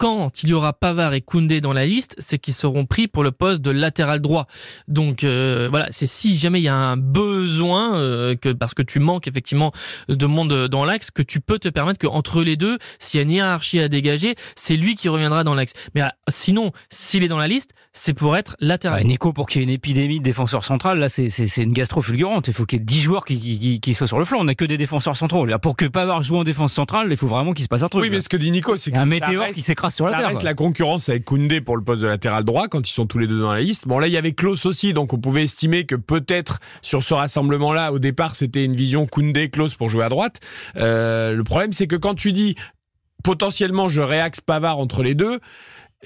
quand 0.05 0.43
il 0.43 0.51
y 0.51 0.53
aura 0.53 0.75
Pavard 0.75 1.15
et 1.15 1.23
Koundé 1.23 1.63
dans 1.63 1.73
la 1.73 1.87
liste, 1.87 2.15
c'est 2.19 2.37
qu'ils 2.39 2.53
seront 2.53 2.85
pris 2.85 3.09
pour 3.09 3.23
le 3.25 3.33
poste 3.33 3.63
de 3.63 3.71
latéral 3.71 4.21
droit. 4.21 4.47
Donc 4.87 5.25
euh, 5.25 5.69
voilà, 5.71 5.89
c'est 5.93 6.07
si 6.07 6.37
jamais 6.37 6.61
il 6.61 6.65
y 6.65 6.69
a 6.69 6.75
un 6.77 6.99
besoin 6.99 7.97
euh, 7.97 8.37
que 8.37 8.53
parce 8.53 8.75
que 8.75 8.83
tu 8.83 8.99
manques 8.99 9.27
effectivement 9.29 9.73
de 10.11 10.27
monde 10.27 10.69
dans 10.69 10.85
l'axe, 10.85 11.11
que 11.11 11.23
tu 11.23 11.41
peux 11.41 11.59
te 11.59 11.71
permettre 11.71 11.99
que 11.99 12.07
entre 12.07 12.43
les 12.43 12.57
deux, 12.57 12.77
s'il 12.99 13.17
y 13.17 13.21
a 13.21 13.23
une 13.23 13.31
hiérarchie 13.31 13.81
à 13.81 13.89
dégager, 13.89 14.35
c'est 14.57 14.77
lui 14.77 14.95
qui 14.95 15.09
reviendra 15.09 15.43
dans 15.43 15.55
l'axe. 15.55 15.73
Mais 15.95 16.03
ah, 16.03 16.13
sinon, 16.29 16.73
s'il 16.91 17.25
est 17.25 17.29
dans 17.29 17.39
la 17.39 17.49
liste, 17.49 17.71
c'est 17.95 18.13
pour 18.13 18.37
être 18.37 18.57
latéral. 18.61 18.99
Ouais, 19.01 19.05
Nico, 19.07 19.33
pour 19.33 19.47
qu'il 19.49 19.63
y 19.63 19.65
ait 19.65 19.69
une 19.69 19.71
épidémie 19.73 20.19
de 20.19 20.25
défenseurs 20.25 20.67
centrales, 20.67 20.99
là, 20.99 21.09
c'est, 21.09 21.31
c'est, 21.31 21.49
c'est 21.49 21.63
une 21.63 21.73
gastro 21.73 22.03
fulgurante. 22.03 22.47
Il 22.49 22.53
faut 22.53 22.67
qu'il 22.67 22.81
y 22.81 22.83
ait 22.83 22.85
10 22.85 23.01
joueurs 23.01 23.25
qui, 23.25 23.41
qui, 23.41 23.59
qui- 23.59 23.81
qui 23.81 23.95
soient 23.95 24.07
sur 24.09 24.19
le 24.19 24.27
flanc. 24.27 24.41
On 24.41 24.45
n'a 24.45 24.55
que 24.55 24.65
des 24.67 24.77
défenseurs 24.77 25.17
centraux. 25.17 25.47
Là, 25.47 25.59
pour 25.59 25.77
que 25.77 25.87
Pavard 25.87 26.23
joue 26.23 26.37
en 26.37 26.45
défense 26.45 26.75
centrale, 26.75 27.07
il 27.11 27.17
faut 27.17 27.29
vraiment 27.29 27.53
qu'il 27.55 27.63
se 27.63 27.69
passe 27.69 27.83
un 27.85 27.89
truc. 27.89 28.03
Oui, 28.03 28.11
mais 28.11 28.17
là. 28.17 28.23
ce 28.23 28.29
que 28.29 28.37
dit 28.37 28.51
Nico, 28.51 28.77
c'est 28.77 28.95
un 28.99 29.07
météore 29.07 29.45
reste- 29.45 29.55
qui 29.55 29.63
s'écrase 29.63 29.94
sur 29.95 30.11
la 30.11 30.19
ça 30.19 30.29
reste 30.29 30.43
la 30.43 30.55
concurrence 30.55 31.09
avec 31.09 31.25
Koundé 31.25 31.61
pour 31.61 31.77
le 31.77 31.85
poste 31.85 32.03
de 32.03 32.07
latéral 32.07 32.45
droit 32.45 32.69
quand 32.69 32.89
ils 32.89 32.93
sont 32.93 33.07
tous 33.07 33.19
les 33.19 33.27
deux 33.27 33.41
dans 33.41 33.53
la 33.53 33.61
liste. 33.61 33.87
Bon, 33.87 33.99
là, 33.99 34.07
il 34.07 34.13
y 34.13 34.17
avait 34.17 34.33
Klaus 34.33 34.67
aussi, 34.67 34.93
donc 34.93 35.13
on 35.13 35.19
pouvait 35.19 35.45
estimer 35.45 35.87
que 35.87 35.95
peut-être 35.95 36.61
sur 36.83 37.03
ce 37.03 37.15
rassemblement-là, 37.15 37.93
au 37.93 37.99
départ, 37.99 38.37
c'était 38.37 38.65
une 38.65 38.77
vision 38.77 39.07
Koundé-Klaus 39.07 39.75
pour 39.75 39.89
jouer 39.89 40.05
à 40.05 40.09
droite. 40.09 40.41
Euh, 40.77 41.35
le 41.35 41.45
problème, 41.45 41.73
c'est 41.73 41.87
que 41.87 41.97
quand 41.97 42.15
tu 42.15 42.33
dis 42.33 42.57
potentiellement 43.23 43.89
je 43.89 44.03
réaxe 44.03 44.41
Pavard 44.41 44.79
entre 44.79 45.03
les 45.03 45.15
deux, 45.15 45.41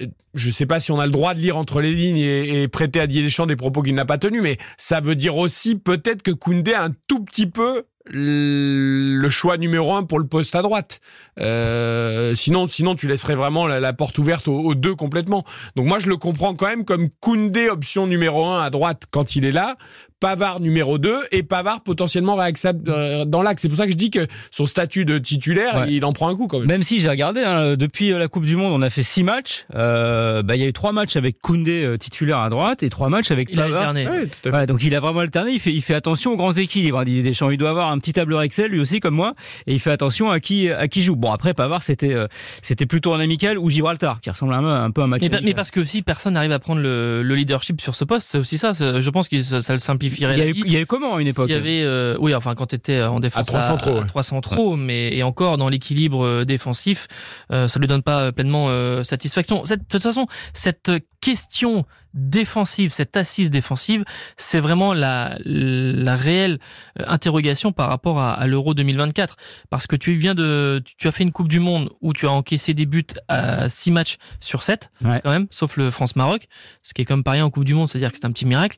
euh, 0.01 0.05
je 0.33 0.51
sais 0.51 0.65
pas 0.65 0.79
si 0.79 0.91
on 0.91 0.99
a 0.99 1.05
le 1.05 1.11
droit 1.11 1.33
de 1.33 1.39
lire 1.39 1.57
entre 1.57 1.81
les 1.81 1.93
lignes 1.93 2.17
et, 2.17 2.63
et 2.63 2.67
prêter 2.67 2.99
à 3.01 3.07
Didier 3.07 3.23
Deschamps 3.23 3.45
des 3.45 3.55
propos 3.55 3.81
qu'il 3.81 3.95
n'a 3.95 4.05
pas 4.05 4.17
tenus, 4.17 4.41
mais 4.41 4.57
ça 4.77 5.01
veut 5.01 5.15
dire 5.15 5.35
aussi 5.35 5.75
peut-être 5.75 6.21
que 6.21 6.31
Koundé 6.31 6.73
a 6.73 6.85
un 6.85 6.91
tout 7.07 7.23
petit 7.23 7.47
peu 7.47 7.83
le 8.11 9.29
choix 9.29 9.57
numéro 9.57 9.93
un 9.93 10.03
pour 10.03 10.19
le 10.19 10.27
poste 10.27 10.55
à 10.55 10.61
droite. 10.61 10.99
Euh, 11.39 12.35
sinon, 12.35 12.67
sinon, 12.67 12.95
tu 12.95 13.07
laisserais 13.07 13.35
vraiment 13.35 13.67
la, 13.67 13.79
la 13.79 13.93
porte 13.93 14.17
ouverte 14.17 14.47
aux, 14.47 14.59
aux 14.59 14.75
deux 14.75 14.95
complètement. 14.95 15.45
Donc 15.75 15.85
moi, 15.87 15.99
je 15.99 16.09
le 16.09 16.17
comprends 16.17 16.53
quand 16.53 16.67
même 16.67 16.85
comme 16.85 17.09
Koundé 17.21 17.69
option 17.69 18.07
numéro 18.07 18.45
un 18.45 18.61
à 18.61 18.69
droite 18.69 19.03
quand 19.11 19.35
il 19.35 19.45
est 19.45 19.51
là, 19.51 19.77
Pavard 20.19 20.59
numéro 20.59 20.97
2 20.97 21.15
et 21.31 21.43
Pavard 21.43 21.81
potentiellement 21.81 22.35
réaxable 22.35 22.89
euh, 22.89 23.23
dans 23.23 23.41
l'axe. 23.41 23.61
C'est 23.61 23.69
pour 23.69 23.77
ça 23.77 23.85
que 23.85 23.91
je 23.91 23.95
dis 23.97 24.11
que 24.11 24.27
son 24.51 24.65
statut 24.65 25.05
de 25.05 25.17
titulaire, 25.17 25.77
Ouais. 25.79 25.93
il 25.93 26.03
en 26.03 26.11
prend 26.11 26.27
un 26.27 26.35
coup 26.35 26.47
quand 26.47 26.59
même. 26.59 26.67
Même 26.67 26.83
si 26.83 26.99
j'ai 26.99 27.07
regardé, 27.07 27.41
hein, 27.41 27.77
depuis 27.77 28.11
euh, 28.11 28.19
la 28.19 28.27
Coupe 28.27 28.43
du 28.45 28.57
Monde, 28.57 28.73
on 28.73 28.81
a 28.81 28.89
fait 28.89 29.03
6 29.03 29.23
matchs. 29.23 29.65
Euh, 29.75 30.43
bah, 30.43 30.57
il 30.57 30.61
y 30.61 30.65
a 30.65 30.67
eu 30.67 30.73
3 30.73 30.91
matchs 30.91 31.15
avec 31.15 31.39
Koundé 31.39 31.95
titulaire 32.01 32.39
à 32.39 32.49
droite 32.49 32.83
et 32.83 32.89
3 32.89 33.07
matchs 33.07 33.31
avec 33.31 33.47
Il 33.53 33.59
a 33.61 33.63
Pavard. 33.63 33.89
alterné. 33.89 34.07
Ouais, 34.09 34.25
tout 34.25 34.39
à 34.39 34.41
fait. 34.43 34.49
Voilà, 34.49 34.65
donc 34.65 34.83
il 34.83 34.93
a 34.93 34.99
vraiment 34.99 35.21
alterné, 35.21 35.53
il 35.53 35.59
fait, 35.61 35.71
il 35.71 35.81
fait 35.81 35.93
attention 35.95 36.33
aux 36.33 36.37
grands 36.37 36.51
équilibres. 36.51 37.05
Didier 37.05 37.23
Deschamps, 37.23 37.49
il 37.49 37.57
doit 37.57 37.69
avoir 37.69 37.89
un 37.89 37.98
petit 37.99 38.13
tableur 38.13 38.41
Excel 38.41 38.71
lui 38.71 38.79
aussi 38.79 38.99
comme 38.99 39.15
moi, 39.15 39.33
et 39.67 39.73
il 39.73 39.79
fait 39.79 39.91
attention 39.91 40.29
à 40.31 40.39
qui, 40.39 40.69
à 40.69 40.87
qui 40.87 41.03
joue. 41.03 41.15
Bon 41.15 41.31
après 41.31 41.53
Pavard 41.53 41.83
c'était, 41.83 42.13
euh, 42.13 42.27
c'était 42.61 42.85
plutôt 42.85 43.13
en 43.13 43.19
amical 43.19 43.57
ou 43.57 43.69
Gibraltar, 43.69 44.19
qui 44.21 44.29
ressemble 44.29 44.53
un, 44.53 44.61
peu- 44.61 44.67
un 44.67 44.91
peu 44.91 45.01
à 45.01 45.03
un 45.05 45.07
match. 45.07 45.21
Mais, 45.21 45.29
pa- 45.29 45.35
amical. 45.37 45.49
mais 45.49 45.53
parce 45.55 45.71
que 45.71 45.83
si 45.83 46.01
personne 46.01 46.33
n'arrive 46.33 46.51
à 46.51 46.59
prendre 46.59 46.81
le, 46.81 47.21
le 47.23 47.35
leadership 47.35 47.81
sur 47.81 47.95
ce 47.95 48.03
poste, 48.05 48.27
c'est 48.29 48.37
aussi 48.37 48.57
ça. 48.57 48.71
Je 48.73 49.09
pense 49.09 49.27
que 49.27 49.41
ça, 49.41 49.61
ça 49.61 49.73
le 49.73 49.79
simplifierait 49.79 50.33
il 50.33 50.37
y, 50.37 50.41
a 50.41 50.45
la 50.45 50.49
eu, 50.49 50.53
vie. 50.53 50.63
il 50.65 50.71
y 50.71 50.77
a 50.77 50.79
eu 50.81 50.85
comment 50.85 51.15
à 51.15 51.21
une 51.21 51.27
époque 51.27 51.47
Il 51.49 51.53
y 51.53 51.55
avait, 51.57 51.81
euh, 51.83 52.15
oui, 52.19 52.33
enfin, 52.35 52.55
quand 52.55 52.67
tu 52.67 52.75
étais 52.75 53.01
en 53.03 53.19
défense 53.19 53.41
À 53.41 53.45
trois 53.45 53.61
centraux, 53.61 53.99
ouais. 53.99 54.05
trois 54.07 54.23
centraux, 54.23 54.75
mais 54.75 55.15
et 55.15 55.23
encore 55.23 55.57
dans 55.57 55.69
l'équilibre 55.69 56.23
euh, 56.25 56.45
défensif, 56.45 57.07
euh, 57.51 57.67
ça 57.67 57.79
lui 57.79 57.87
donne 57.87 58.03
pas 58.03 58.21
euh, 58.25 58.31
pleinement 58.31 58.67
euh, 58.69 59.03
satisfaction. 59.03 59.65
Cette- 59.65 59.81
de 59.81 59.85
toute 59.87 60.03
façon, 60.03 60.27
cette 60.53 60.91
question 61.21 61.85
défensive, 62.13 62.91
cette 62.91 63.15
assise 63.17 63.49
défensive, 63.51 64.03
c'est 64.37 64.59
vraiment 64.59 64.93
la, 64.93 65.37
la 65.45 66.15
réelle 66.15 66.59
euh, 66.99 67.03
interrogation 67.07 67.71
par 67.71 67.89
rapport 67.89 68.19
à, 68.19 68.33
à 68.33 68.47
l'Euro 68.47 68.73
2024, 68.73 69.37
parce 69.69 69.87
que 69.87 69.95
tu 69.95 70.13
viens 70.13 70.35
de, 70.35 70.81
tu 70.97 71.07
as 71.07 71.11
fait 71.11 71.23
une 71.23 71.31
Coupe 71.31 71.47
du 71.47 71.59
Monde 71.59 71.89
où 72.01 72.13
tu 72.13 72.25
as 72.27 72.31
encaissé 72.31 72.73
des 72.73 72.85
buts 72.85 73.05
à 73.27 73.69
six 73.69 73.91
matchs 73.91 74.17
sur 74.39 74.63
7 74.63 74.89
Ouais. 75.03 75.21
quand 75.23 75.31
même, 75.31 75.47
sauf 75.51 75.77
le 75.77 75.91
France-Maroc, 75.91 76.47
ce 76.83 76.93
qui 76.93 77.01
est 77.01 77.05
comme 77.05 77.23
pareil 77.23 77.41
en 77.41 77.49
Coupe 77.49 77.65
du 77.65 77.73
Monde, 77.73 77.87
c'est-à-dire 77.89 78.11
que 78.11 78.17
c'est 78.19 78.25
un 78.25 78.31
petit 78.31 78.45
miracle. 78.45 78.77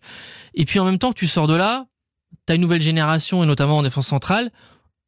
Et 0.54 0.66
puis 0.66 0.80
en 0.80 0.86
même 0.86 0.98
temps, 1.00 1.14
tu 1.14 1.28
sors 1.28 1.48
de 1.48 1.56
là, 1.56 1.86
t'as 2.46 2.56
une 2.56 2.62
nouvelle 2.62 2.82
génération 2.82 3.44
et 3.44 3.48
notamment 3.48 3.78
en 3.80 3.84
défense 3.84 4.08
centrale. 4.08 4.52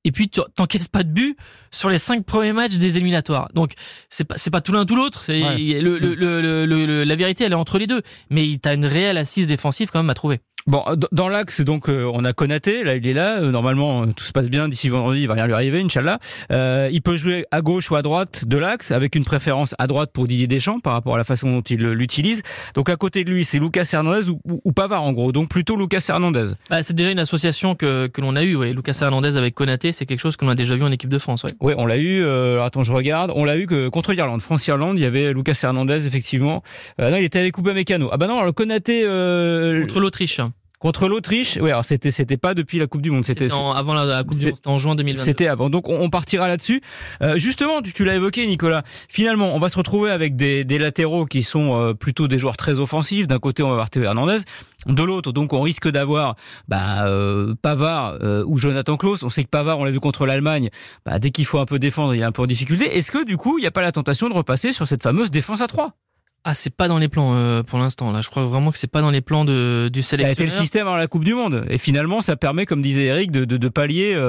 Et 0.05 0.11
puis 0.11 0.27
tu 0.29 0.41
t'encaisses 0.55 0.87
pas 0.87 1.03
de 1.03 1.09
but 1.11 1.37
sur 1.71 1.89
les 1.89 1.97
cinq 1.97 2.25
premiers 2.25 2.53
matchs 2.53 2.75
des 2.75 2.97
éliminatoires. 2.97 3.47
Donc 3.53 3.73
c'est 4.09 4.25
pas 4.25 4.37
c'est 4.37 4.51
pas 4.51 4.61
tout 4.61 4.71
l'un 4.73 4.85
tout 4.85 4.95
l'autre. 4.95 5.23
C'est 5.23 5.41
Ouais. 5.43 5.81
le, 5.81 5.97
le, 5.97 6.13
le, 6.15 6.41
le- 6.65 6.65
le- 6.85 7.03
la 7.03 7.15
vérité 7.15 7.43
elle 7.45 7.53
est 7.53 7.55
entre 7.55 7.77
les 7.79 7.87
deux. 7.87 8.01
Mais 8.29 8.59
t'as 8.61 8.73
une 8.75 8.85
réelle 8.85 9.17
assise 9.17 9.47
défensive 9.47 9.89
quand 9.91 9.99
même 9.99 10.09
à 10.09 10.13
trouver. 10.13 10.39
Bon, 10.65 10.81
dans 11.11 11.27
l'axe, 11.27 11.59
donc, 11.61 11.89
euh, 11.89 12.09
on 12.13 12.23
a 12.23 12.31
Konaté, 12.31 12.83
là, 12.83 12.95
il 12.95 13.05
est 13.05 13.13
là. 13.13 13.39
Euh, 13.41 13.51
normalement, 13.51 14.03
euh, 14.03 14.05
tout 14.15 14.23
se 14.23 14.31
passe 14.31 14.49
bien 14.49 14.69
d'ici 14.69 14.87
vendredi, 14.87 15.21
il 15.23 15.27
va 15.27 15.33
rien 15.33 15.45
lui 15.45 15.53
arriver, 15.53 15.81
Inch'Allah. 15.81 16.19
Euh, 16.51 16.87
il 16.91 17.01
peut 17.01 17.17
jouer 17.17 17.45
à 17.51 17.61
gauche 17.61 17.91
ou 17.91 17.95
à 17.97 18.01
droite 18.01 18.45
de 18.45 18.57
l'axe, 18.57 18.91
avec 18.91 19.15
une 19.15 19.25
préférence 19.25 19.75
à 19.77 19.87
droite 19.87 20.11
pour 20.13 20.25
Didier 20.25 20.47
Deschamps 20.47 20.79
par 20.79 20.93
rapport 20.93 21.15
à 21.15 21.17
la 21.17 21.25
façon 21.25 21.51
dont 21.51 21.61
il 21.61 21.81
l'utilise. 21.81 22.43
Donc, 22.75 22.89
à 22.89 22.95
côté 22.95 23.25
de 23.25 23.29
lui, 23.31 23.43
c'est 23.43 23.59
Lucas 23.59 23.89
Hernandez 23.91 24.29
ou, 24.29 24.39
ou- 24.45 24.61
ou 24.63 24.71
Pavard, 24.71 25.03
en 25.03 25.11
gros. 25.11 25.33
Donc, 25.33 25.49
plutôt 25.49 25.75
Lucas 25.75 26.05
Hernandez. 26.07 26.51
Bah, 26.69 26.81
c'est 26.81 26.93
déjà 26.95 27.11
une 27.11 27.19
association 27.19 27.75
que, 27.75 28.07
que 28.07 28.21
l'on 28.21 28.35
a 28.37 28.43
eue. 28.43 28.55
Ouais. 28.55 28.71
Lucas 28.71 28.97
Hernandez 29.01 29.35
avec 29.35 29.55
Konaté, 29.55 29.91
c'est 29.91 30.05
quelque 30.05 30.21
chose 30.21 30.37
qu'on 30.37 30.47
a 30.47 30.55
déjà 30.55 30.75
vu 30.77 30.83
en 30.83 30.91
équipe 30.93 31.09
de 31.09 31.19
France. 31.19 31.43
Ouais. 31.43 31.51
Oui, 31.59 31.73
on 31.77 31.85
l'a 31.85 31.97
eu. 31.97 32.23
Euh, 32.23 32.53
alors, 32.53 32.65
attends, 32.65 32.83
je 32.83 32.93
regarde. 32.93 33.31
On 33.35 33.43
l'a 33.43 33.57
eu 33.57 33.67
que 33.67 33.89
contre 33.89 34.13
l'Irlande, 34.13 34.41
France-Irlande, 34.41 34.97
il 34.97 35.01
y 35.01 35.05
avait 35.05 35.33
Lucas 35.33 35.59
Hernandez, 35.61 36.07
effectivement. 36.07 36.63
Euh, 37.01 37.09
non, 37.11 37.17
il 37.17 37.25
était 37.25 37.39
avec 37.39 37.57
Mécano. 37.57 38.09
Ah 38.13 38.17
bah 38.17 38.27
non, 38.27 38.39
alors, 38.39 38.53
Konaté. 38.53 39.01
Contre 39.01 39.99
l'Autriche. 39.99 40.39
Contre 40.83 41.07
l'Autriche, 41.07 41.57
oui, 41.61 41.69
alors 41.69 41.85
c'était 41.85 42.11
c'était 42.11 42.35
pas 42.35 42.53
depuis 42.53 42.77
la 42.77 42.87
Coupe 42.87 43.01
du 43.01 43.09
Monde, 43.09 43.23
c'était 43.23 43.47
avant 43.49 43.93
la, 43.93 44.21
Coupe 44.25 44.37
du 44.37 44.47
Monde, 44.47 44.55
c'était 44.57 44.67
en 44.67 44.79
juin 44.79 44.95
2022. 44.95 45.23
C'était 45.23 45.47
avant, 45.47 45.69
donc 45.69 45.87
on, 45.87 46.09
partira 46.09 46.49
là-dessus. 46.49 46.81
Euh, 47.21 47.37
justement, 47.37 47.81
tu, 47.81 48.03
l'as 48.03 48.15
évoqué, 48.15 48.45
Nicolas. 48.45 48.83
Finalement, 49.07 49.55
on 49.55 49.59
va 49.59 49.69
se 49.69 49.77
retrouver 49.77 50.11
avec 50.11 50.35
des, 50.35 50.65
des 50.65 50.77
latéraux 50.77 51.25
qui 51.25 51.41
sont 51.41 51.79
euh, 51.79 51.93
plutôt 51.93 52.27
des 52.27 52.37
joueurs 52.37 52.57
très 52.57 52.81
offensifs. 52.81 53.27
D'un 53.27 53.39
côté, 53.39 53.63
on 53.63 53.67
va 53.67 53.75
avoir 53.75 53.89
Théo 53.91 54.03
Hernandez. 54.03 54.39
De 54.85 55.03
l'autre, 55.03 55.31
donc 55.31 55.53
on 55.53 55.61
risque 55.61 55.87
d'avoir 55.87 56.35
bah, 56.67 57.07
euh, 57.07 57.55
Pavard 57.61 58.17
euh, 58.21 58.43
ou 58.45 58.57
Jonathan 58.57 58.97
Klaus. 58.97 59.23
On 59.23 59.29
sait 59.29 59.45
que 59.45 59.49
Pavard, 59.49 59.79
on 59.79 59.85
l'a 59.85 59.91
vu 59.91 60.01
contre 60.01 60.25
l'Allemagne, 60.25 60.69
bah, 61.05 61.17
dès 61.17 61.31
qu'il 61.31 61.45
faut 61.45 61.59
un 61.59 61.65
peu 61.65 61.79
défendre, 61.79 62.13
il 62.13 62.19
est 62.19 62.25
un 62.25 62.33
peu 62.33 62.41
en 62.41 62.47
difficulté. 62.47 62.97
Est-ce 62.97 63.09
que 63.09 63.23
du 63.23 63.37
coup, 63.37 63.57
il 63.57 63.61
n'y 63.61 63.67
a 63.67 63.71
pas 63.71 63.81
la 63.81 63.93
tentation 63.93 64.27
de 64.27 64.33
repasser 64.33 64.73
sur 64.73 64.85
cette 64.85 65.01
fameuse 65.01 65.31
défense 65.31 65.61
à 65.61 65.67
3 65.67 65.93
ah, 66.43 66.53
c'est 66.53 66.75
pas 66.75 66.87
dans 66.87 66.97
les 66.97 67.07
plans 67.07 67.35
euh, 67.35 67.63
pour 67.63 67.79
l'instant. 67.79 68.11
Là, 68.11 68.21
je 68.21 68.29
crois 68.29 68.45
vraiment 68.45 68.71
que 68.71 68.77
c'est 68.77 68.87
pas 68.87 69.01
dans 69.01 69.11
les 69.11 69.21
plans 69.21 69.45
de, 69.45 69.89
du 69.91 70.01
sélectionneur. 70.01 70.35
Ça 70.35 70.41
a 70.41 70.45
été 70.45 70.55
le 70.55 70.61
système 70.61 70.87
à 70.87 70.97
la 70.97 71.07
Coupe 71.07 71.23
du 71.23 71.33
Monde, 71.33 71.65
et 71.69 71.77
finalement, 71.77 72.21
ça 72.21 72.35
permet, 72.35 72.65
comme 72.65 72.81
disait 72.81 73.05
Eric, 73.05 73.31
de, 73.31 73.45
de, 73.45 73.57
de 73.57 73.69
pallier 73.69 74.19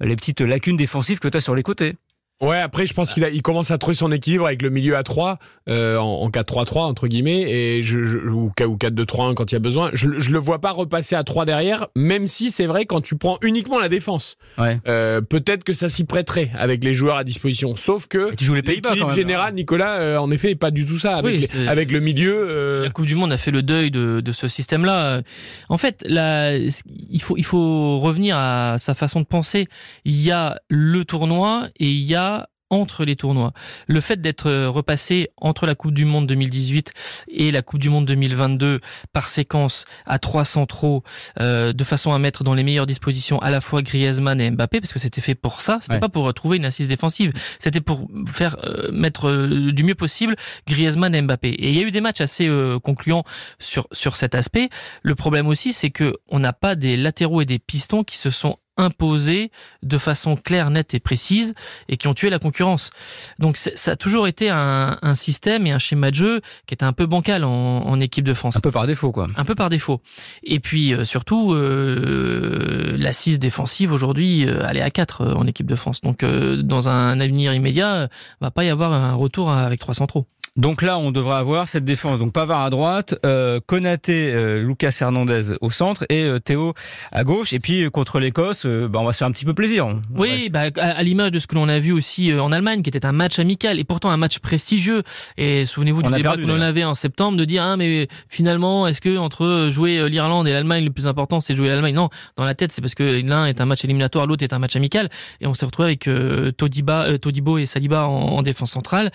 les 0.00 0.16
petites 0.16 0.40
lacunes 0.40 0.76
défensives 0.76 1.18
que 1.18 1.28
tu 1.28 1.36
as 1.36 1.40
sur 1.40 1.54
les 1.54 1.62
côtés. 1.62 1.96
Ouais, 2.42 2.58
après, 2.58 2.86
je 2.86 2.92
pense 2.92 3.12
qu'il 3.12 3.22
il 3.32 3.40
commence 3.40 3.70
à 3.70 3.78
trouver 3.78 3.94
son 3.94 4.10
équilibre 4.10 4.46
avec 4.46 4.62
le 4.62 4.70
milieu 4.70 4.96
à 4.96 5.04
3, 5.04 5.38
euh, 5.68 5.96
en, 5.96 6.28
4-3-3, 6.28 6.80
entre 6.80 7.06
guillemets, 7.06 7.42
et 7.42 7.82
je, 7.82 7.98
ou, 8.00 8.50
4-2-3-1 8.58 9.34
quand 9.34 9.52
il 9.52 9.54
y 9.54 9.56
a 9.56 9.60
besoin. 9.60 9.90
Je, 9.92 10.18
je 10.18 10.30
le 10.30 10.40
vois 10.40 10.60
pas 10.60 10.72
repasser 10.72 11.14
à 11.14 11.22
3 11.22 11.44
derrière, 11.44 11.86
même 11.94 12.26
si 12.26 12.50
c'est 12.50 12.66
vrai, 12.66 12.84
quand 12.84 13.00
tu 13.00 13.16
prends 13.16 13.38
uniquement 13.42 13.78
la 13.78 13.88
défense, 13.88 14.38
ouais. 14.58 14.80
euh, 14.88 15.20
peut-être 15.20 15.62
que 15.62 15.72
ça 15.72 15.88
s'y 15.88 16.02
prêterait 16.02 16.50
avec 16.58 16.82
les 16.82 16.94
joueurs 16.94 17.16
à 17.16 17.22
disposition. 17.22 17.76
Sauf 17.76 18.08
que. 18.08 18.32
L'équilibre 18.52 19.12
général, 19.12 19.54
Nicolas, 19.54 20.00
euh, 20.00 20.16
en 20.16 20.30
effet, 20.32 20.56
pas 20.56 20.72
du 20.72 20.84
tout 20.84 20.98
ça. 20.98 21.18
Avec, 21.18 21.54
avec 21.68 21.92
le 21.92 22.00
milieu. 22.00 22.82
La 22.82 22.90
Coupe 22.90 23.06
du 23.06 23.14
Monde 23.14 23.32
a 23.32 23.36
fait 23.36 23.52
le 23.52 23.62
deuil 23.62 23.92
de, 23.92 24.20
de 24.20 24.32
ce 24.32 24.48
système-là. 24.48 25.22
En 25.68 25.76
fait, 25.76 26.04
là, 26.08 26.56
il, 26.56 27.22
faut, 27.22 27.36
il 27.36 27.44
faut 27.44 28.00
revenir 28.00 28.36
à 28.36 28.76
sa 28.78 28.94
façon 28.94 29.20
de 29.20 29.26
penser. 29.26 29.68
Il 30.04 30.20
y 30.20 30.32
a 30.32 30.60
le 30.68 31.04
tournoi 31.04 31.68
et 31.78 31.86
il 31.86 32.02
y 32.02 32.16
a 32.16 32.31
entre 32.72 33.04
les 33.04 33.16
tournois. 33.16 33.52
Le 33.86 34.00
fait 34.00 34.20
d'être 34.20 34.48
euh, 34.48 34.70
repassé 34.70 35.28
entre 35.36 35.66
la 35.66 35.74
Coupe 35.74 35.92
du 35.92 36.06
Monde 36.06 36.26
2018 36.26 36.92
et 37.28 37.52
la 37.52 37.60
Coupe 37.60 37.78
du 37.78 37.90
Monde 37.90 38.06
2022 38.06 38.80
par 39.12 39.28
séquence 39.28 39.84
à 40.06 40.18
trois 40.18 40.46
centraux, 40.46 41.04
euh, 41.38 41.74
de 41.74 41.84
façon 41.84 42.12
à 42.14 42.18
mettre 42.18 42.44
dans 42.44 42.54
les 42.54 42.62
meilleures 42.62 42.86
dispositions 42.86 43.38
à 43.40 43.50
la 43.50 43.60
fois 43.60 43.82
Griezmann 43.82 44.40
et 44.40 44.50
Mbappé, 44.50 44.80
parce 44.80 44.92
que 44.92 44.98
c'était 44.98 45.20
fait 45.20 45.34
pour 45.34 45.60
ça. 45.60 45.78
C'était 45.82 46.00
pas 46.00 46.08
pour 46.08 46.32
trouver 46.32 46.56
une 46.56 46.64
assise 46.64 46.88
défensive. 46.88 47.32
C'était 47.58 47.82
pour 47.82 48.08
faire 48.26 48.56
euh, 48.64 48.90
mettre 48.90 49.46
du 49.70 49.82
mieux 49.82 49.94
possible 49.94 50.34
Griezmann 50.66 51.14
et 51.14 51.20
Mbappé. 51.20 51.50
Et 51.50 51.68
il 51.68 51.76
y 51.76 51.78
a 51.78 51.82
eu 51.82 51.90
des 51.90 52.00
matchs 52.00 52.22
assez 52.22 52.50
concluants 52.82 53.24
sur 53.58 53.86
sur 53.92 54.16
cet 54.16 54.34
aspect. 54.34 54.70
Le 55.02 55.14
problème 55.14 55.46
aussi, 55.46 55.74
c'est 55.74 55.90
que 55.90 56.14
on 56.30 56.38
n'a 56.38 56.54
pas 56.54 56.74
des 56.74 56.96
latéraux 56.96 57.42
et 57.42 57.44
des 57.46 57.58
pistons 57.58 58.02
qui 58.02 58.16
se 58.16 58.30
sont 58.30 58.56
imposés 58.76 59.50
de 59.82 59.98
façon 59.98 60.36
claire, 60.36 60.70
nette 60.70 60.94
et 60.94 61.00
précise 61.00 61.54
et 61.88 61.96
qui 61.96 62.08
ont 62.08 62.14
tué 62.14 62.30
la 62.30 62.38
concurrence. 62.38 62.90
Donc 63.38 63.56
ça 63.56 63.92
a 63.92 63.96
toujours 63.96 64.26
été 64.26 64.48
un, 64.50 64.96
système 65.14 65.66
et 65.66 65.72
un 65.72 65.78
schéma 65.78 66.10
de 66.10 66.16
jeu 66.16 66.40
qui 66.66 66.74
était 66.74 66.84
un 66.84 66.92
peu 66.92 67.06
bancal 67.06 67.44
en, 67.44 68.00
équipe 68.00 68.24
de 68.24 68.34
France. 68.34 68.56
Un 68.56 68.60
peu 68.60 68.70
par 68.70 68.86
défaut, 68.86 69.12
quoi. 69.12 69.28
Un 69.36 69.44
peu 69.44 69.54
par 69.54 69.68
défaut. 69.68 70.00
Et 70.42 70.58
puis 70.58 70.94
euh, 70.94 71.04
surtout, 71.04 71.52
euh, 71.52 72.96
l'assise 72.98 73.38
défensive 73.38 73.92
aujourd'hui, 73.92 74.48
euh, 74.48 74.66
elle 74.68 74.78
est 74.78 74.82
à 74.82 74.90
4 74.90 75.34
en 75.34 75.46
équipe 75.46 75.66
de 75.66 75.76
France. 75.76 76.00
Donc 76.00 76.24
dans 76.24 76.88
un 76.88 77.20
avenir 77.20 77.54
immédiat, 77.54 78.08
va 78.40 78.50
pas 78.50 78.64
y 78.64 78.70
avoir 78.70 78.92
un 78.92 79.14
retour 79.14 79.50
avec 79.50 79.80
trois 79.80 79.94
centraux. 79.94 80.26
Donc 80.56 80.82
là, 80.82 80.98
on 80.98 81.12
devrait 81.12 81.36
avoir 81.36 81.66
cette 81.66 81.86
défense. 81.86 82.18
Donc 82.18 82.34
Pavard 82.34 82.60
à 82.60 82.68
droite, 82.68 83.14
euh, 83.24 83.58
Konaté, 83.64 84.30
euh, 84.30 84.62
Lucas 84.62 84.94
Hernandez 85.00 85.54
au 85.62 85.70
centre 85.70 86.04
et 86.10 86.24
euh, 86.24 86.40
Théo 86.40 86.74
à 87.10 87.24
gauche. 87.24 87.54
Et 87.54 87.58
puis 87.58 87.90
contre 87.90 88.20
l'Écosse, 88.20 88.66
bah, 88.66 88.98
on 88.98 89.04
va 89.04 89.14
se 89.14 89.18
faire 89.18 89.28
un 89.28 89.32
petit 89.32 89.46
peu 89.46 89.54
plaisir. 89.54 89.88
Oui, 90.14 90.50
bah, 90.50 90.64
à, 90.76 91.02
l'image 91.02 91.30
de 91.30 91.38
ce 91.38 91.46
que 91.46 91.54
l'on 91.54 91.70
a 91.70 91.78
vu 91.78 91.92
aussi 91.92 92.34
en 92.34 92.52
Allemagne, 92.52 92.82
qui 92.82 92.90
était 92.90 93.06
un 93.06 93.12
match 93.12 93.38
amical 93.38 93.80
et 93.80 93.84
pourtant 93.84 94.10
un 94.10 94.18
match 94.18 94.40
prestigieux. 94.40 95.04
Et 95.38 95.64
souvenez-vous 95.64 96.02
du 96.02 96.10
débat 96.10 96.36
que 96.36 96.42
l'on 96.42 96.60
avait 96.60 96.84
en 96.84 96.94
septembre 96.94 97.38
de 97.38 97.46
dire 97.46 97.62
ah 97.62 97.78
mais 97.78 98.08
finalement 98.28 98.86
est-ce 98.86 99.00
que 99.00 99.16
entre 99.16 99.68
jouer 99.70 100.06
l'Irlande 100.10 100.46
et 100.48 100.52
l'Allemagne 100.52 100.84
le 100.84 100.90
plus 100.90 101.06
important 101.06 101.40
c'est 101.40 101.56
jouer 101.56 101.68
l'Allemagne? 101.68 101.94
Non, 101.94 102.10
dans 102.36 102.44
la 102.44 102.54
tête 102.54 102.72
c'est 102.72 102.82
parce 102.82 102.94
que 102.94 103.22
l'un 103.22 103.46
est 103.46 103.62
un 103.62 103.64
match 103.64 103.84
éliminatoire, 103.84 104.26
l'autre 104.26 104.44
est 104.44 104.52
un 104.52 104.58
match 104.58 104.76
amical 104.76 105.08
et 105.40 105.46
on 105.46 105.54
s'est 105.54 105.64
retrouvé 105.64 105.86
avec 105.86 106.10
Todiba, 106.58 107.18
Todibo 107.18 107.56
et 107.56 107.64
Saliba 107.64 108.06
en, 108.06 108.36
en 108.36 108.42
défense 108.42 108.72
centrale 108.72 109.10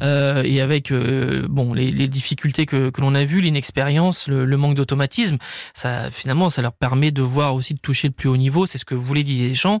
et 0.00 0.60
avec 0.60 0.79
que 0.82 1.46
bon, 1.48 1.74
les, 1.74 1.90
les 1.90 2.08
difficultés 2.08 2.66
que, 2.66 2.90
que 2.90 3.00
l'on 3.00 3.14
a 3.14 3.24
vues, 3.24 3.40
l'inexpérience, 3.40 4.28
le, 4.28 4.44
le, 4.44 4.56
manque 4.56 4.74
d'automatisme, 4.74 5.38
ça 5.74 6.10
finalement, 6.10 6.50
ça 6.50 6.62
leur 6.62 6.72
permet 6.72 7.10
de 7.10 7.22
voir 7.22 7.54
aussi 7.54 7.74
de 7.74 7.78
toucher 7.78 8.08
le 8.08 8.12
plus 8.12 8.28
haut 8.28 8.36
niveau. 8.36 8.66
C'est 8.66 8.78
ce 8.78 8.84
que 8.84 8.94
voulait 8.94 9.22
Didier 9.22 9.48
Deschamps. 9.48 9.80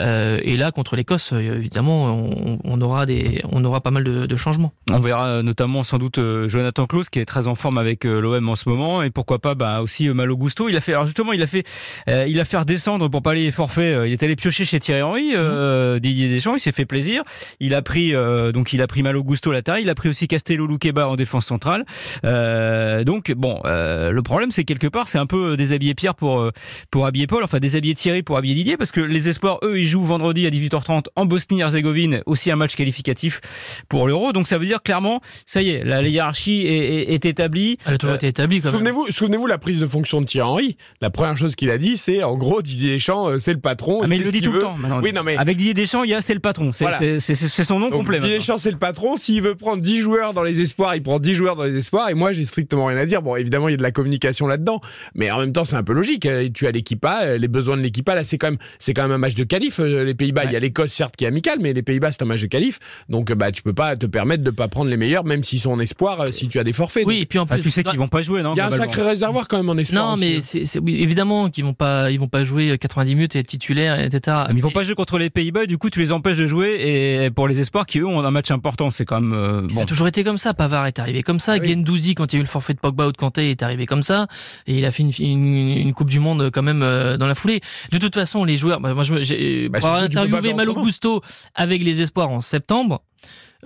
Euh, 0.00 0.38
et 0.42 0.56
là, 0.56 0.72
contre 0.72 0.96
l'Écosse, 0.96 1.32
euh, 1.32 1.56
évidemment, 1.56 2.06
on, 2.06 2.58
on, 2.62 2.80
aura 2.80 3.06
des, 3.06 3.42
on 3.50 3.64
aura 3.64 3.80
pas 3.80 3.90
mal 3.90 4.04
de, 4.04 4.26
de, 4.26 4.36
changements. 4.36 4.72
On 4.90 5.00
verra 5.00 5.26
euh, 5.26 5.42
notamment 5.42 5.84
sans 5.84 5.98
doute 5.98 6.18
euh, 6.18 6.48
Jonathan 6.48 6.86
Klaus 6.86 7.08
qui 7.08 7.18
est 7.18 7.24
très 7.24 7.46
en 7.46 7.54
forme 7.54 7.78
avec 7.78 8.04
l'OM 8.04 8.48
en 8.48 8.54
ce 8.54 8.68
moment, 8.68 9.02
et 9.02 9.10
pourquoi 9.10 9.38
pas 9.38 9.54
bah, 9.54 9.80
aussi 9.80 10.08
Malo 10.08 10.36
Gusto. 10.36 10.68
Il 10.68 10.76
a 10.76 10.80
fait, 10.80 10.92
alors 10.92 11.06
justement, 11.06 11.32
il 11.32 11.42
a 11.42 11.46
fait, 11.46 11.64
il 12.06 12.38
a 12.40 12.44
fait 12.44 12.58
redescendre 12.58 13.10
pour 13.10 13.22
pas 13.22 13.34
les 13.34 13.50
forfaits. 13.50 14.06
Il 14.06 14.12
est 14.12 14.22
allé 14.22 14.36
piocher 14.36 14.64
chez 14.64 14.80
Thierry 14.80 15.02
Henry, 15.02 15.34
mmh. 15.34 15.98
Didier 16.00 16.28
Deschamps. 16.28 16.56
Il 16.56 16.60
s'est 16.60 16.72
fait 16.72 16.84
plaisir. 16.84 17.22
Il 17.58 17.74
a 17.74 17.82
pris 17.82 18.12
donc 18.52 18.72
il 18.72 18.82
a 18.82 18.86
pris 18.86 19.02
Malo 19.02 19.22
Gusto 19.22 19.52
la 19.52 19.62
taille. 19.62 19.82
Il 19.82 19.90
a 19.90 19.94
pris 19.94 20.08
aussi 20.08 20.28
Castello 20.30 20.66
Luqueba 20.66 21.08
en 21.08 21.16
défense 21.16 21.46
centrale. 21.46 21.84
Euh, 22.24 23.02
donc 23.02 23.32
bon, 23.32 23.60
euh, 23.64 24.12
le 24.12 24.22
problème 24.22 24.52
c'est 24.52 24.64
quelque 24.64 24.86
part 24.86 25.08
c'est 25.08 25.18
un 25.18 25.26
peu 25.26 25.56
déshabiller 25.56 25.94
Pierre 25.94 26.14
pour 26.14 26.40
euh, 26.40 26.52
pour 26.90 27.04
habiller 27.04 27.26
Paul, 27.26 27.42
enfin 27.42 27.58
déshabiller 27.58 27.94
Thierry 27.94 28.22
pour 28.22 28.36
habiller 28.36 28.54
Didier 28.54 28.76
parce 28.76 28.92
que 28.92 29.00
les 29.00 29.28
espoirs 29.28 29.58
eux 29.64 29.80
ils 29.80 29.88
jouent 29.88 30.04
vendredi 30.04 30.46
à 30.46 30.50
18h30 30.50 31.06
en 31.16 31.26
Bosnie-Herzégovine, 31.26 32.22
aussi 32.26 32.50
un 32.52 32.56
match 32.56 32.76
qualificatif 32.76 33.40
pour 33.88 34.06
l'Euro. 34.06 34.32
Donc 34.32 34.46
ça 34.46 34.56
veut 34.56 34.66
dire 34.66 34.82
clairement 34.82 35.20
ça 35.46 35.62
y 35.62 35.70
est, 35.70 35.84
la, 35.84 36.02
hiérarchie 36.02 36.64
est, 36.64 37.12
est, 37.12 37.24
établie. 37.24 37.78
Elle 37.84 37.94
a 37.94 37.98
toujours 37.98 38.14
été 38.14 38.28
établie. 38.28 38.62
Souvenez-vous, 38.62 39.10
souvenez-vous 39.10 39.48
la 39.48 39.58
prise 39.58 39.80
de 39.80 39.86
fonction 39.86 40.20
de 40.20 40.26
Thierry 40.26 40.48
Henry. 40.48 40.76
La 41.00 41.10
première 41.10 41.36
chose 41.36 41.56
qu'il 41.56 41.70
a 41.70 41.78
dit 41.78 41.96
c'est 41.96 42.22
en 42.22 42.36
gros 42.36 42.62
Didier 42.62 42.92
Deschamps 42.92 43.36
c'est 43.38 43.52
le 43.52 43.60
patron. 43.60 44.00
Ah, 44.04 44.06
mais 44.06 44.16
il 44.16 44.22
le 44.22 44.30
dit 44.30 44.42
tout 44.42 44.52
le 44.52 44.60
temps. 44.60 44.76
Oui, 45.02 45.12
non 45.12 45.24
mais 45.24 45.36
avec 45.36 45.56
Didier 45.56 45.74
Deschamps 45.74 46.04
il 46.04 46.10
y 46.10 46.14
a 46.14 46.20
c'est 46.20 46.34
le 46.34 46.40
patron. 46.40 46.70
C'est 46.72 47.64
son 47.64 47.80
nom 47.80 47.90
complet. 47.90 48.20
Didier 48.20 48.38
Deschamps 48.38 48.58
c'est 48.58 48.70
le 48.70 48.78
patron. 48.78 49.16
S'il 49.16 49.42
veut 49.42 49.56
prendre 49.56 49.82
10 49.82 49.98
joueurs 49.98 50.19
dans 50.20 50.42
les 50.42 50.60
espoirs, 50.60 50.94
il 50.94 51.02
prend 51.02 51.18
10 51.18 51.34
joueurs 51.34 51.56
dans 51.56 51.64
les 51.64 51.76
espoirs 51.76 52.08
et 52.10 52.14
moi 52.14 52.32
j'ai 52.32 52.44
strictement 52.44 52.86
rien 52.86 52.98
à 52.98 53.06
dire. 53.06 53.22
Bon, 53.22 53.36
évidemment, 53.36 53.68
il 53.68 53.72
y 53.72 53.74
a 53.74 53.76
de 53.76 53.82
la 53.82 53.90
communication 53.90 54.46
là-dedans, 54.46 54.80
mais 55.14 55.30
en 55.30 55.38
même 55.38 55.52
temps, 55.52 55.64
c'est 55.64 55.76
un 55.76 55.82
peu 55.82 55.92
logique. 55.92 56.26
Euh, 56.26 56.48
tu 56.52 56.66
as 56.66 56.70
l'équipe 56.70 57.04
A, 57.04 57.22
euh, 57.22 57.38
les 57.38 57.48
besoins 57.48 57.76
de 57.76 57.82
l'équipe 57.82 58.08
A, 58.08 58.14
là, 58.14 58.22
c'est 58.22 58.38
quand 58.38 58.48
même 58.48 58.58
c'est 58.78 58.94
quand 58.94 59.02
même 59.02 59.12
un 59.12 59.18
match 59.18 59.34
de 59.34 59.44
qualif 59.44 59.80
euh, 59.80 60.04
les 60.04 60.14
Pays-Bas. 60.14 60.44
Il 60.44 60.52
y 60.52 60.56
a 60.56 60.60
l'Écosse 60.60 60.92
certes 60.92 61.16
qui 61.16 61.24
est 61.24 61.28
amical, 61.28 61.58
mais 61.60 61.72
les 61.72 61.82
Pays-Bas 61.82 62.12
c'est 62.12 62.22
un 62.22 62.26
match 62.26 62.42
de 62.42 62.46
qualif. 62.46 62.78
Donc 63.08 63.32
bah 63.32 63.52
tu 63.52 63.62
peux 63.62 63.72
pas 63.72 63.96
te 63.96 64.06
permettre 64.06 64.44
de 64.44 64.50
pas 64.50 64.68
prendre 64.68 64.90
les 64.90 64.96
meilleurs 64.96 65.24
même 65.24 65.42
s'ils 65.42 65.60
sont 65.60 65.70
en 65.70 65.80
espoir 65.80 66.32
si 66.32 66.48
tu 66.48 66.58
as 66.58 66.64
des 66.64 66.72
forfaits. 66.72 67.04
Oui, 67.06 67.20
et 67.20 67.26
puis 67.26 67.38
en 67.38 67.46
plus 67.46 67.62
tu 67.62 67.70
sais 67.70 67.82
qu'ils 67.82 67.98
vont 67.98 68.08
pas 68.08 68.22
jouer 68.22 68.42
non 68.42 68.54
Il 68.54 68.58
y 68.58 68.60
a 68.60 68.66
un 68.66 68.70
sacré 68.70 69.02
réservoir 69.02 69.48
quand 69.48 69.56
même 69.56 69.68
en 69.68 69.76
espoir. 69.76 70.16
Non, 70.16 70.16
mais 70.16 70.36
hein. 70.36 70.40
c'est 70.42 70.78
évidemment 70.86 71.50
qu'ils 71.50 71.64
vont 71.64 71.74
pas 71.74 72.10
ils 72.10 72.18
vont 72.18 72.28
pas 72.28 72.44
jouer 72.44 72.76
90 72.78 73.14
minutes 73.14 73.36
et 73.36 73.40
être 73.40 73.46
titulaires 73.46 74.00
etc. 74.00 74.36
Mais 74.48 74.56
ils 74.56 74.62
vont 74.62 74.70
pas 74.70 74.84
jouer 74.84 74.94
contre 74.94 75.18
les 75.18 75.30
Pays-Bas, 75.30 75.66
du 75.66 75.78
coup 75.78 75.90
tu 75.90 76.00
les 76.00 76.12
empêches 76.12 76.36
de 76.36 76.46
jouer 76.46 77.24
et 77.24 77.30
pour 77.30 77.48
les 77.48 77.60
espoirs 77.60 77.86
qui 77.86 78.00
eux 78.00 78.06
ont 78.06 78.20
un 78.20 78.30
match 78.30 78.50
important, 78.50 78.90
c'est 78.90 79.04
quand 79.04 79.20
même 79.20 79.68
bon. 79.68 79.74
Ça 79.74 79.82
a 79.82 79.86
toujours 79.86 80.06
été 80.10 80.24
comme 80.24 80.38
ça, 80.38 80.54
Pavard 80.54 80.86
est 80.86 80.98
arrivé 80.98 81.22
comme 81.22 81.40
ça, 81.40 81.54
ah 81.54 81.64
Gendouzi 81.64 82.14
quand 82.14 82.32
il 82.32 82.36
y 82.36 82.38
a 82.38 82.40
eu 82.40 82.42
le 82.42 82.48
forfait 82.48 82.74
de 82.74 82.78
Pogba 82.78 83.06
ou 83.08 83.12
de 83.12 83.16
Kanté 83.16 83.50
est 83.50 83.62
arrivé 83.62 83.86
comme 83.86 84.02
ça 84.02 84.26
et 84.66 84.78
il 84.78 84.84
a 84.84 84.90
fait 84.90 85.02
une, 85.02 85.92
Coupe 85.94 86.10
du 86.10 86.20
Monde 86.20 86.50
quand 86.52 86.62
même 86.62 86.82
euh, 86.82 87.16
dans 87.16 87.26
la 87.26 87.34
foulée. 87.34 87.60
De 87.90 87.98
toute 87.98 88.14
façon, 88.14 88.44
les 88.44 88.56
joueurs, 88.56 88.80
bah, 88.80 88.94
moi 88.94 89.02
j'ai 89.02 89.68
bah, 89.68 89.80
interviewé 89.82 90.54
Malo 90.54 90.74
Gusto 90.74 91.22
avec 91.54 91.82
les 91.82 92.02
espoirs 92.02 92.30
en 92.30 92.40
septembre. 92.40 93.02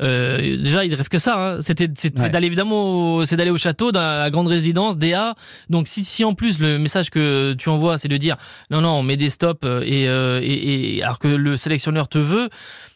Euh, 0.01 0.57
déjà, 0.57 0.85
il 0.85 0.95
rêve 0.95 1.09
que 1.09 1.19
ça. 1.19 1.37
Hein. 1.37 1.61
C'était, 1.61 1.89
c'est, 1.97 2.15
d'aller 2.15 2.47
évidemment, 2.47 3.25
c'est 3.25 3.37
d'aller 3.37 3.51
au 3.51 3.59
château, 3.59 3.93
dans 3.93 4.01
la 4.01 4.31
grande 4.31 4.49
résidence, 4.49 4.99
DA. 4.99 5.35
Donc, 5.71 5.89
si, 5.89 6.05
si 6.05 6.25
en 6.25 6.35
plus 6.35 6.59
le 6.59 6.79
message 6.79 7.11
que 7.11 7.55
tu 7.55 7.69
envoies, 7.69 7.99
c'est 7.99 8.09
de 8.09 8.17
dire 8.17 8.37
non, 8.71 8.81
non, 8.81 8.91
on 8.91 9.03
met 9.03 9.17
des 9.17 9.31
stops 9.31 9.61
euh, 9.65 9.83
et, 9.85 10.05
et, 10.05 10.97
et 10.97 11.03
alors 11.03 11.19
que 11.19 11.29
le 11.29 11.57
sélectionneur 11.57 12.09
te 12.09 12.19
veut, 12.19 12.49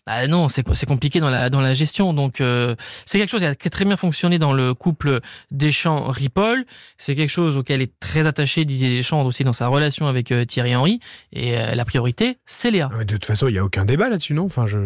bah 0.09 0.27
non, 0.27 0.49
c'est 0.49 0.67
c'est 0.73 0.87
compliqué 0.87 1.21
dans 1.21 1.29
la 1.29 1.51
dans 1.51 1.61
la 1.61 1.75
gestion. 1.75 2.15
Donc 2.15 2.41
euh, 2.41 2.75
c'est 3.05 3.19
quelque 3.19 3.29
chose 3.29 3.43
qui 3.43 3.69
a 3.69 3.71
très 3.71 3.85
bien 3.85 3.97
fonctionné 3.97 4.39
dans 4.39 4.55
le 4.55 4.73
couple 4.73 5.21
Deschamps-Ripoll. 5.51 6.65
C'est 6.97 7.15
quelque 7.15 7.29
chose 7.29 7.59
auquel 7.59 7.83
est 7.83 7.93
très 8.01 8.27
attaché 8.27 8.65
Didier 8.65 8.97
Deschamps 8.97 9.23
aussi 9.27 9.45
dans 9.45 9.53
sa 9.53 9.67
relation 9.67 10.07
avec 10.07 10.33
euh, 10.33 10.47
Thierry 10.47 10.75
Henry. 10.75 11.01
Et 11.35 11.59
euh, 11.59 11.75
la 11.75 11.85
priorité, 11.85 12.39
c'est 12.47 12.71
Léa. 12.71 12.89
de 12.99 13.05
toute 13.05 13.27
façon, 13.27 13.49
il 13.49 13.57
y 13.57 13.59
a 13.59 13.65
aucun 13.65 13.85
débat 13.85 14.09
là-dessus, 14.09 14.33
non? 14.33 14.47
Enfin, 14.47 14.65
je. 14.65 14.79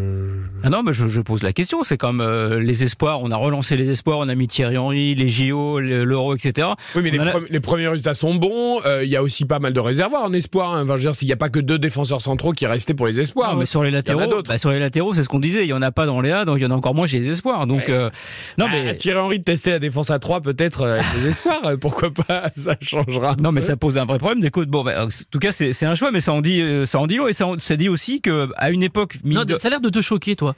Ah 0.64 0.70
non, 0.70 0.82
mais 0.82 0.92
je, 0.92 1.06
je 1.06 1.20
pose 1.20 1.44
la 1.44 1.52
question. 1.52 1.84
C'est 1.84 1.98
comme 2.02 2.20
euh, 2.20 2.58
les 2.58 2.82
espoirs. 2.82 3.22
On 3.22 3.30
a 3.30 3.36
relancé 3.36 3.76
les 3.76 3.88
espoirs, 3.88 4.18
on 4.18 4.28
a 4.28 4.34
mis 4.34 4.48
Thierry 4.48 4.76
Henry, 4.76 5.14
les 5.14 5.28
JO, 5.28 5.78
l'Euro, 5.78 6.34
etc. 6.34 6.70
Oui, 6.96 7.02
mais 7.02 7.12
les, 7.48 7.60
premiers 7.60 7.86
résultats 7.86 8.14
sont 8.14 8.34
bons. 8.34 8.80
Il 9.02 9.08
y 9.08 9.14
a 9.14 9.22
aussi 9.22 9.44
pas 9.44 9.60
mal 9.60 9.72
de 9.72 9.78
réservoirs 9.78 10.24
en 10.24 10.32
espoir. 10.32 10.74
Hein. 10.74 10.82
Enfin, 10.82 10.94
je 10.94 11.02
veux 11.02 11.02
dire, 11.02 11.14
s'il 11.14 11.28
n'y 11.28 11.32
a 11.32 11.36
pas 11.36 11.48
que 11.48 11.60
deux 11.60 11.78
défenseurs 11.78 12.20
centraux 12.20 12.54
qui 12.54 12.66
restaient 12.66 12.92
pour 12.92 13.06
les 13.06 13.20
espoirs. 13.20 13.52
Non, 13.52 13.60
mais 13.60 13.66
sur 13.66 13.84
les 13.84 13.92
latéraux, 13.92 14.42
bah, 14.42 14.58
sur 14.58 14.72
les 14.72 14.80
latéraux, 14.80 15.14
c'est 15.14 15.22
ce 15.22 15.28
qu'on 15.28 15.38
disait. 15.38 15.62
Il 15.62 15.68
y 15.68 15.72
en 15.72 15.80
a 15.80 15.92
pas 15.92 16.04
dans 16.04 16.20
les 16.20 16.32
A, 16.32 16.44
donc 16.44 16.56
il 16.58 16.64
y 16.64 16.66
en 16.66 16.72
a 16.72 16.74
encore 16.74 16.96
moins 16.96 17.06
chez 17.06 17.20
les 17.20 17.28
espoirs. 17.28 17.68
Donc 17.68 17.88
non, 17.88 18.10
bah, 18.58 18.70
mais 18.72 18.96
Thierry 18.96 19.20
Henry 19.20 19.38
de 19.38 19.44
tester 19.44 19.70
la 19.70 19.78
défense 19.78 20.10
à 20.10 20.18
3 20.18 20.40
peut-être 20.40 20.84
avec 20.84 21.04
les 21.20 21.28
espoirs. 21.28 21.78
pourquoi 21.80 22.10
pas 22.10 22.50
Ça 22.56 22.74
changera. 22.80 23.36
Non, 23.40 23.52
mais 23.52 23.60
ça 23.60 23.76
pose 23.76 23.96
un 23.96 24.06
vrai 24.06 24.18
problème. 24.18 24.40
Des 24.40 24.50
bon, 24.50 24.82
bah, 24.82 25.06
en 25.06 25.08
tout 25.30 25.38
cas, 25.38 25.52
c'est 25.52 25.86
un 25.86 25.94
choix, 25.94 26.10
mais 26.10 26.20
ça 26.20 26.32
en 26.32 26.40
dit, 26.40 26.60
ça 26.84 26.98
en 26.98 27.06
dit 27.06 27.14
long 27.14 27.28
et 27.28 27.32
ça, 27.32 27.46
ça 27.58 27.76
dit 27.76 27.88
aussi 27.88 28.20
que 28.20 28.48
à 28.56 28.72
une 28.72 28.82
époque. 28.82 29.18
Non, 29.22 29.44
ça 29.56 29.68
a 29.68 29.70
l'air 29.70 29.80
de 29.80 29.88
te 29.88 30.00
choquer, 30.00 30.34
toi. 30.34 30.56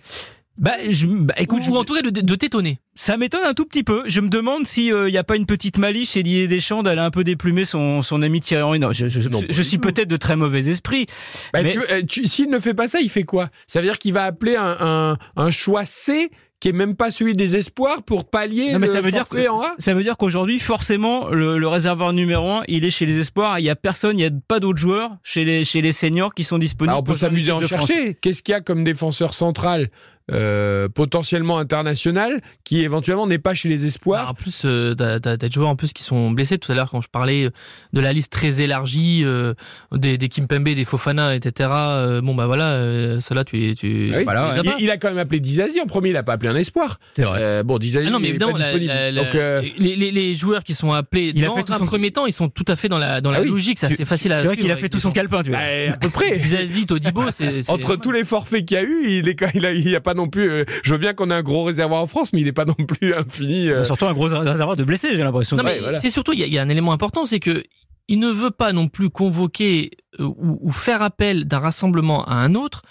Bah, 0.56 0.72
je, 0.88 1.06
bah, 1.06 1.34
écoute, 1.36 1.62
ou, 1.68 1.76
en 1.76 1.84
tout 1.84 1.94
cas 1.94 2.02
de, 2.02 2.10
de 2.10 2.34
t'étonner. 2.36 2.78
Ça 2.94 3.16
m'étonne 3.16 3.44
un 3.44 3.54
tout 3.54 3.64
petit 3.64 3.82
peu. 3.82 4.04
Je 4.06 4.20
me 4.20 4.28
demande 4.28 4.66
s'il 4.66 4.84
n'y 4.84 4.92
euh, 4.92 5.20
a 5.20 5.24
pas 5.24 5.36
une 5.36 5.46
petite 5.46 5.78
malice 5.78 6.12
chez 6.12 6.22
Didier 6.22 6.46
Deschamps 6.46 6.84
d'aller 6.84 7.00
un 7.00 7.10
peu 7.10 7.24
déplumer 7.24 7.64
son, 7.64 8.02
son 8.02 8.22
ami 8.22 8.40
Thierry 8.40 8.62
Henry. 8.62 8.78
Non, 8.78 8.92
je, 8.92 9.08
je, 9.08 9.62
suis 9.62 9.78
peut-être 9.78 10.08
de 10.08 10.16
très 10.16 10.36
mauvais 10.36 10.68
esprit. 10.68 11.06
Bah, 11.52 11.62
mais... 11.62 11.76
Euh, 11.90 12.02
s'il 12.08 12.50
ne 12.50 12.60
fait 12.60 12.74
pas 12.74 12.86
ça, 12.86 13.00
il 13.00 13.10
fait 13.10 13.24
quoi? 13.24 13.50
Ça 13.66 13.80
veut 13.80 13.86
dire 13.86 13.98
qu'il 13.98 14.12
va 14.12 14.24
appeler 14.24 14.54
un, 14.54 14.76
un, 14.80 15.18
un 15.36 15.50
choix 15.50 15.84
C 15.84 16.30
qui 16.64 16.68
est 16.70 16.72
même 16.72 16.96
pas 16.96 17.10
celui 17.10 17.34
des 17.34 17.56
espoirs 17.56 18.02
pour 18.02 18.24
pallier 18.24 18.72
non, 18.72 18.78
mais 18.78 18.86
ça 18.86 19.02
veut 19.02 19.10
dire 19.10 19.28
que, 19.28 19.36
Ça 19.76 19.92
veut 19.92 20.02
dire 20.02 20.16
qu'aujourd'hui, 20.16 20.58
forcément, 20.58 21.28
le, 21.28 21.68
réservoir 21.68 22.14
numéro 22.14 22.48
un, 22.48 22.62
il 22.68 22.86
est 22.86 22.90
chez 22.90 23.04
les 23.04 23.18
espoirs. 23.18 23.58
Il 23.58 23.66
y 23.66 23.68
a 23.70 23.76
personne, 23.76 24.18
il 24.18 24.22
y 24.22 24.24
a 24.24 24.30
pas 24.30 24.60
d'autres 24.60 24.78
joueurs 24.78 25.18
chez 25.22 25.44
les 25.44 25.64
chez 25.64 25.82
les 25.82 25.92
seniors 25.92 26.32
qui 26.32 26.42
sont 26.42 26.56
disponibles. 26.56 26.92
Alors 26.92 27.02
on 27.02 27.04
peut 27.04 27.18
s'amuser 27.18 27.50
à 27.50 27.56
en 27.56 27.60
chercher. 27.60 28.14
Qu'est-ce 28.14 28.42
qu'il 28.42 28.52
y 28.52 28.54
a 28.54 28.62
comme 28.62 28.82
défenseur 28.82 29.34
central? 29.34 29.90
Euh, 30.32 30.88
potentiellement 30.88 31.58
international 31.58 32.40
qui 32.64 32.82
éventuellement 32.82 33.26
n'est 33.26 33.38
pas 33.38 33.54
chez 33.54 33.68
les 33.68 33.84
espoirs. 33.84 34.24
Bah, 34.24 34.30
en 34.30 34.34
plus, 34.34 34.62
euh, 34.64 34.94
t'as, 34.94 35.36
des 35.36 35.50
joueurs 35.50 35.68
en 35.68 35.76
plus 35.76 35.92
qui 35.92 36.02
sont 36.02 36.30
blessés. 36.30 36.58
Tout 36.58 36.72
à 36.72 36.74
l'heure, 36.74 36.90
quand 36.90 37.02
je 37.02 37.08
parlais 37.08 37.50
de 37.92 38.00
la 38.00 38.12
liste 38.12 38.32
très 38.32 38.62
élargie 38.62 39.22
euh, 39.24 39.54
des, 39.92 40.16
des 40.16 40.28
Kimpembe, 40.28 40.64
des 40.64 40.84
Fofana, 40.84 41.34
etc. 41.34 41.70
Euh, 41.72 42.20
bon 42.20 42.34
bah 42.34 42.46
voilà, 42.46 42.72
euh, 42.72 43.20
cela 43.20 43.44
tu, 43.44 43.74
tu, 43.74 44.10
ah 44.14 44.22
voilà, 44.22 44.54
il, 44.78 44.90
a 44.90 44.96
quand 44.96 45.08
même 45.08 45.18
appelé 45.18 45.40
Dizazi 45.40 45.80
en 45.80 45.86
premier. 45.86 46.10
Il 46.10 46.16
a 46.16 46.22
pas 46.22 46.34
appelé 46.34 46.50
un 46.50 46.56
espoir. 46.56 46.98
C'est 47.14 47.24
vrai. 47.24 47.62
bon, 47.62 47.78
Dizazi 47.78 48.06
ah 48.08 48.10
non, 48.10 48.18
mais 48.18 48.30
est 48.30 48.38
pas 48.38 48.52
disponible. 48.52 49.14
Donc, 49.14 49.34
les, 49.34 49.96
les, 49.96 50.10
les, 50.10 50.34
joueurs 50.34 50.64
qui 50.64 50.74
sont 50.74 50.92
appelés 50.92 51.32
il 51.34 51.42
dans 51.42 51.54
a 51.54 51.62
fait 51.62 51.70
un 51.70 51.78
premier 51.86 52.10
temps, 52.10 52.26
ils 52.26 52.32
sont 52.32 52.48
tout 52.48 52.64
à 52.68 52.76
fait 52.76 52.88
dans 52.88 52.98
la 52.98 53.20
dans 53.20 53.30
la 53.30 53.38
ah 53.38 53.44
logique. 53.44 53.78
Ça 53.78 53.88
c'est 53.90 54.04
facile 54.04 54.32
à. 54.32 54.40
C'est 54.40 54.46
vrai 54.46 54.56
qu'il 54.56 54.70
a 54.70 54.76
fait 54.76 54.88
tout 54.88 55.00
son 55.00 55.12
calepin, 55.12 55.42
tu 55.42 55.50
vois. 55.50 55.58
Bah, 55.58 55.92
à 55.92 55.96
peu 55.96 56.08
près. 56.08 56.38
Dizazi, 56.38 56.86
Todibo, 56.86 57.30
c'est 57.30 57.68
entre 57.70 57.96
tous 57.96 58.10
les 58.10 58.24
forfaits 58.24 58.64
qu'il 58.64 58.76
y 58.76 58.80
a 58.80 58.82
eu, 58.82 59.04
il 59.08 59.28
est 59.28 59.44
il 59.54 59.66
a, 59.66 59.72
il 59.72 59.94
a 59.94 60.00
pas 60.00 60.13
non 60.14 60.28
plus 60.28 60.64
veux 60.94 60.98
bien 60.98 61.12
qu'on 61.12 61.30
ait 61.30 61.34
un 61.34 61.42
gros 61.42 61.64
réservoir 61.64 62.02
en 62.02 62.06
France, 62.06 62.32
mais 62.32 62.40
il 62.40 62.44
n'est 62.44 62.52
pas 62.52 62.64
non 62.64 62.74
plus 62.74 63.14
infini. 63.14 63.68
Euh. 63.68 63.84
Surtout 63.84 64.06
un 64.06 64.12
gros 64.12 64.26
réservoir 64.26 64.76
de 64.76 64.84
blessés, 64.84 65.16
j'ai 65.16 65.22
l'impression. 65.22 65.56
Non, 65.56 65.62
mais 65.62 65.80
c'est 65.98 66.10
surtout, 66.10 66.32
il 66.32 66.40
y, 66.40 66.58
a 66.58 66.62
un 66.62 66.68
élément 66.68 66.92
important, 66.92 67.26
c'est 67.26 67.40
que 67.40 67.62
il 68.06 68.18
ne 68.18 68.28
veut 68.28 68.50
pas 68.50 68.72
non 68.72 68.88
plus 68.88 69.08
convoquer 69.08 69.90
euh, 70.20 70.24
ou, 70.36 70.70
faire 70.70 71.02
appel 71.02 71.46
d'un 71.46 71.58
rassemblement 71.58 72.24
à 72.26 72.34
un 72.34 72.54
autre 72.54 72.82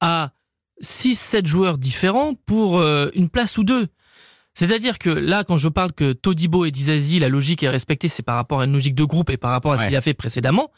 à 0.00 0.32
6-7 0.82 1.46
joueurs 1.46 1.78
différents 1.78 2.32
pour 2.46 2.78
euh, 2.78 3.08
une 3.14 3.28
place 3.28 3.58
ou 3.58 3.64
deux. 3.64 3.88
C'est-à-dire 4.54 4.98
que 4.98 5.10
là, 5.10 5.44
quand 5.44 5.58
je 5.58 5.68
parle 5.68 5.92
que 5.92 6.14
Todibo 6.14 6.64
et 6.64 6.70
Dizazi, 6.70 7.18
la 7.18 7.28
logique 7.28 7.62
est 7.62 7.68
respectée, 7.68 8.08
c'est 8.08 8.22
par 8.22 8.36
rapport 8.36 8.60
à 8.60 8.64
une 8.64 8.72
logique 8.72 8.94
de 8.94 9.04
groupe 9.04 9.28
et 9.28 9.36
par 9.36 9.50
rapport 9.50 9.72
à 9.72 9.78
ce 9.78 9.84
qu'il 9.84 9.96
a 9.96 10.00
fait 10.00 10.14
précédemment 10.14 10.70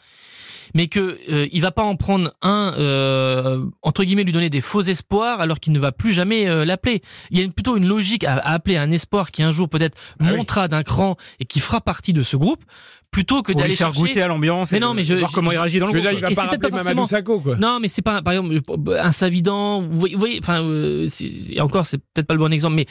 mais 0.74 0.88
que 0.88 1.18
euh, 1.30 1.48
il 1.52 1.60
va 1.62 1.70
pas 1.70 1.82
en 1.82 1.96
prendre 1.96 2.32
un 2.42 2.74
euh, 2.78 3.64
entre 3.82 4.04
guillemets 4.04 4.24
lui 4.24 4.32
donner 4.32 4.50
des 4.50 4.60
faux 4.60 4.82
espoirs 4.82 5.40
alors 5.40 5.60
qu'il 5.60 5.72
ne 5.72 5.78
va 5.78 5.92
plus 5.92 6.12
jamais 6.12 6.48
euh, 6.48 6.64
l'appeler. 6.64 7.02
Il 7.30 7.40
y 7.40 7.44
a 7.44 7.48
plutôt 7.48 7.76
une 7.76 7.86
logique 7.86 8.24
à, 8.24 8.36
appeler 8.36 8.76
un 8.76 8.90
espoir 8.90 9.30
qui 9.30 9.42
un 9.42 9.52
jour 9.52 9.68
peut-être 9.68 9.96
ah 10.20 10.24
montera 10.24 10.68
d'un 10.68 10.82
cran 10.82 11.16
et 11.40 11.44
qui 11.44 11.60
fera 11.60 11.80
partie 11.80 12.12
de 12.12 12.22
ce 12.22 12.36
groupe 12.36 12.64
plutôt 13.10 13.42
que 13.42 13.52
d'aller 13.52 13.74
faire 13.74 13.92
goûter 13.92 14.20
à 14.20 14.28
l'ambiance 14.28 14.70
mais 14.72 14.80
non 14.80 14.92
mais 14.92 15.02
je, 15.02 15.14
voir 15.14 15.32
comment 15.32 15.50
il 15.50 15.58
réagit 15.58 15.78
dans 15.78 15.86
le 15.86 15.92
groupe. 15.92 16.12
il 16.12 16.20
va 16.20 16.30
pas 16.30 16.44
rappeler 16.44 16.70
Mamadou 16.70 17.06
Sakho 17.06 17.40
quoi. 17.40 17.56
Non 17.56 17.80
mais 17.80 17.88
c'est 17.88 18.02
pas 18.02 18.20
par 18.20 18.34
exemple 18.34 18.60
un 18.98 19.12
Savidan 19.12 19.80
vous 19.80 20.08
voyez 20.16 20.38
enfin 20.42 20.62
euh, 20.62 21.08
et 21.50 21.60
encore 21.60 21.86
c'est 21.86 21.98
peut-être 21.98 22.26
pas 22.26 22.34
le 22.34 22.40
bon 22.40 22.52
exemple 22.52 22.76
mais 22.76 22.86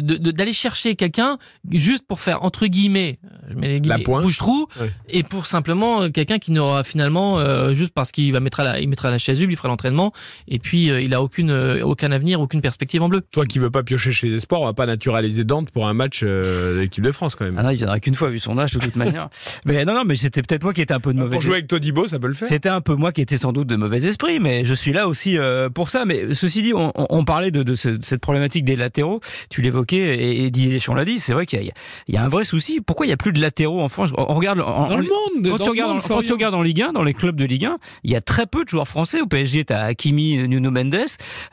d'aller 0.00 0.52
chercher 0.52 0.96
quelqu'un 0.96 1.38
juste 1.70 2.06
pour 2.06 2.20
faire 2.20 2.44
entre 2.44 2.66
guillemets 2.66 3.18
je 3.50 3.54
mets 3.54 3.68
les 3.68 3.80
guillemets 3.80 4.04
bouche 4.04 4.38
trou 4.38 4.68
et 5.08 5.22
pour 5.22 5.46
simplement 5.46 6.02
euh, 6.02 6.08
quelqu'un 6.08 6.38
qui 6.38 6.52
n'aura 6.52 6.82
finalement 6.82 7.38
euh, 7.38 7.74
juste 7.74 7.92
parce 7.92 8.12
qu'il 8.12 8.32
va 8.32 8.40
mettre 8.40 8.60
à 8.60 8.64
la 8.64 8.80
il 8.80 8.88
mettra 8.88 9.10
la 9.10 9.18
chaise 9.18 9.40
il 9.40 9.56
fera 9.56 9.68
l'entraînement 9.68 10.12
et 10.48 10.58
puis 10.58 10.84
il 10.84 11.14
a 11.14 11.22
aucune 11.22 11.52
aucun 11.82 12.10
avenir 12.10 12.40
aucune 12.40 12.62
perspective 12.62 13.02
en 13.02 13.08
bleu. 13.08 13.22
Toi 13.32 13.44
qui 13.44 13.58
veux 13.58 13.70
pas 13.70 13.82
piocher 13.82 14.12
chez 14.12 14.28
les 14.28 14.36
espoirs 14.36 14.62
on 14.62 14.66
va 14.66 14.72
pas 14.72 14.86
naturaliser 14.86 15.44
Dante 15.44 15.70
pour 15.70 15.86
un 15.86 15.94
match 15.94 16.22
de 16.22 16.78
l'équipe 16.80 17.04
de 17.04 17.12
France 17.12 17.36
quand 17.36 17.44
même. 17.44 17.56
Ah 17.58 17.62
non, 17.62 17.70
il 17.70 17.76
viendra 17.76 18.00
qu'une 18.00 18.14
fois 18.14 18.30
vu 18.30 18.38
son 18.38 18.58
âge 18.58 18.72
de 18.72 18.78
toute 18.78 18.96
manière. 19.10 19.28
mais 19.64 19.84
non, 19.84 19.94
non, 19.94 20.04
mais 20.04 20.16
c'était 20.16 20.42
peut-être 20.42 20.62
moi 20.62 20.72
qui 20.72 20.82
étais 20.82 20.94
un 20.94 21.00
peu 21.00 21.12
de 21.12 21.18
mauvais. 21.18 21.36
Pour 21.36 21.42
jouer 21.42 21.54
avec 21.54 21.66
Todibo, 21.66 22.08
ça 22.08 22.18
peut 22.18 22.28
le 22.28 22.34
faire. 22.34 22.48
C'était 22.48 22.68
un 22.68 22.80
peu 22.80 22.94
moi 22.94 23.12
qui 23.12 23.20
étais 23.20 23.38
sans 23.38 23.52
doute 23.52 23.66
de 23.66 23.76
mauvais 23.76 24.04
esprit, 24.04 24.40
mais 24.40 24.64
je 24.64 24.74
suis 24.74 24.92
là 24.92 25.08
aussi 25.08 25.38
euh, 25.38 25.68
pour 25.68 25.90
ça. 25.90 26.04
Mais 26.04 26.34
ceci 26.34 26.62
dit, 26.62 26.72
on, 26.74 26.92
on 26.94 27.24
parlait 27.24 27.50
de, 27.50 27.62
de, 27.62 27.74
cette 27.74 28.20
problématique 28.20 28.64
des 28.64 28.76
latéraux. 28.76 29.20
Tu 29.50 29.62
l'évoquais 29.62 29.98
et, 29.98 30.44
et 30.44 30.50
Didier 30.50 30.72
Deschamps 30.72 30.94
l'a 30.94 31.04
dit. 31.04 31.18
C'est 31.18 31.32
vrai 31.32 31.46
qu'il 31.46 31.62
y, 31.62 31.72
y, 32.08 32.16
a 32.16 32.22
un 32.22 32.28
vrai 32.28 32.44
souci. 32.44 32.80
Pourquoi 32.80 33.06
il 33.06 33.08
n'y 33.08 33.14
a 33.14 33.16
plus 33.16 33.32
de 33.32 33.40
latéraux 33.40 33.80
en 33.80 33.88
France? 33.88 34.10
On 34.16 34.34
regarde 34.34 34.60
en, 34.60 34.88
dans 34.88 34.96
le 34.96 35.04
monde. 35.04 35.58
Quand, 35.58 35.64
tu, 35.64 35.70
regardes, 35.70 36.02
quand 36.06 36.22
tu 36.22 36.32
regardes 36.32 36.54
en 36.54 36.62
Ligue 36.62 36.82
1, 36.82 36.92
dans 36.92 37.02
les 37.02 37.14
clubs 37.14 37.36
de 37.36 37.44
Ligue 37.44 37.66
1, 37.66 37.78
il 38.04 38.10
y 38.10 38.16
a 38.16 38.20
très 38.20 38.46
peu 38.46 38.64
de 38.64 38.68
joueurs 38.68 38.88
français. 38.88 39.20
Au 39.20 39.26
PSG, 39.26 39.64
t'as 39.64 39.84
Hakimi, 39.84 40.48
Nuno 40.48 40.70
Mendes. 40.70 40.96